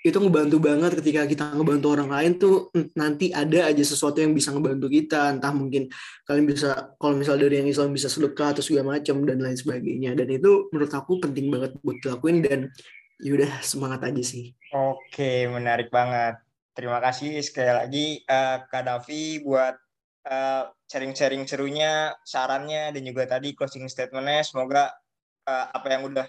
itu 0.06 0.22
ngebantu 0.22 0.62
banget 0.62 1.02
ketika 1.02 1.26
kita 1.26 1.44
ngebantu 1.50 1.98
orang 1.98 2.10
lain 2.14 2.32
tuh 2.38 2.70
nanti 2.94 3.34
ada 3.34 3.66
aja 3.66 3.82
sesuatu 3.82 4.22
yang 4.22 4.38
bisa 4.38 4.54
ngebantu 4.54 4.86
kita. 4.86 5.34
Entah 5.34 5.50
mungkin 5.50 5.90
kalian 6.22 6.46
bisa 6.46 6.94
kalau 6.94 7.18
misal 7.18 7.34
dari 7.34 7.58
yang 7.58 7.66
Islam 7.66 7.90
bisa 7.90 8.06
sedekah 8.06 8.54
atau 8.54 8.62
segala 8.62 8.94
macam 8.94 9.26
dan 9.26 9.42
lain 9.42 9.58
sebagainya. 9.58 10.14
Dan 10.14 10.30
itu 10.30 10.70
menurut 10.70 10.94
aku 10.94 11.18
penting 11.18 11.50
banget 11.50 11.74
buat 11.82 11.98
dilakuin 11.98 12.38
dan 12.38 12.70
yaudah 13.18 13.50
semangat 13.66 14.06
aja 14.06 14.22
sih. 14.22 14.54
Oke 14.70 15.50
menarik 15.50 15.90
banget. 15.90 16.38
Terima 16.70 17.02
kasih 17.02 17.42
sekali 17.42 17.72
lagi 17.74 18.06
uh, 18.30 18.62
Kak 18.62 18.86
Davi 18.86 19.42
buat 19.42 19.74
uh, 20.26 20.68
sharing-sharing 20.90 21.46
serunya, 21.46 22.12
sarannya, 22.26 22.90
dan 22.90 23.02
juga 23.06 23.24
tadi 23.26 23.54
closing 23.54 23.86
statementnya. 23.86 24.42
Semoga 24.42 24.90
uh, 25.46 25.66
apa 25.72 25.86
yang 25.88 26.10
udah 26.10 26.26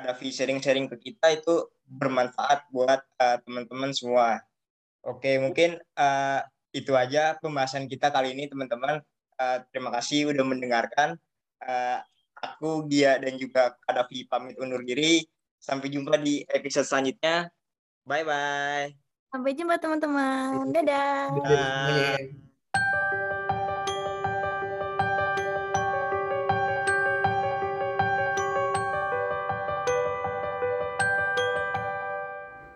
Davi 0.00 0.32
sharing-sharing 0.32 0.88
ke 0.88 0.96
kita 0.98 1.34
itu 1.34 1.68
bermanfaat 1.84 2.70
buat 2.70 3.02
uh, 3.20 3.38
teman-teman 3.42 3.90
semua. 3.92 4.40
Oke, 5.02 5.40
mungkin 5.40 5.80
uh, 5.96 6.40
itu 6.70 6.94
aja 6.94 7.36
pembahasan 7.40 7.90
kita 7.90 8.12
kali 8.12 8.36
ini, 8.36 8.46
teman-teman. 8.46 9.02
Uh, 9.40 9.58
terima 9.72 9.90
kasih 9.92 10.30
udah 10.30 10.44
mendengarkan. 10.44 11.16
Uh, 11.60 11.98
aku, 12.40 12.88
Gia, 12.88 13.20
dan 13.20 13.36
juga 13.36 13.76
Davi 13.88 14.28
pamit 14.28 14.56
undur 14.60 14.80
diri. 14.84 15.24
Sampai 15.60 15.92
jumpa 15.92 16.16
di 16.16 16.40
episode 16.48 16.88
selanjutnya. 16.88 17.52
Bye-bye. 18.08 18.96
Sampai 19.28 19.52
jumpa, 19.52 19.76
teman-teman. 19.76 20.72
Dadah. 20.72 21.36
Dadah. 21.36 22.49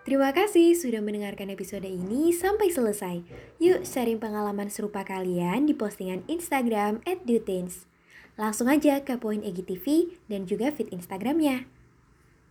Terima 0.05 0.29
kasih 0.29 0.77
sudah 0.77 1.01
mendengarkan 1.01 1.49
episode 1.49 1.89
ini 1.89 2.29
sampai 2.29 2.69
selesai. 2.69 3.25
Yuk 3.57 3.89
sharing 3.89 4.21
pengalaman 4.21 4.69
serupa 4.69 5.01
kalian 5.01 5.65
di 5.65 5.73
postingan 5.73 6.21
Instagram 6.29 7.01
@dutins. 7.25 7.89
Langsung 8.37 8.69
aja 8.69 9.01
ke 9.01 9.17
poin 9.17 9.41
EGTV 9.41 10.13
dan 10.29 10.45
juga 10.45 10.69
feed 10.69 10.93
Instagramnya. 10.93 11.65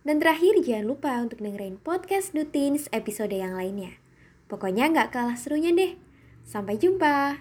Dan 0.03 0.19
terakhir 0.19 0.59
jangan 0.67 0.83
lupa 0.83 1.15
untuk 1.23 1.39
dengerin 1.39 1.79
podcast 1.79 2.35
Dutins 2.35 2.91
episode 2.91 3.31
yang 3.31 3.55
lainnya. 3.55 4.03
Pokoknya 4.51 4.91
nggak 4.91 5.15
kalah 5.15 5.39
serunya 5.39 5.71
deh. 5.71 5.95
Sampai 6.43 6.75
jumpa. 6.75 7.39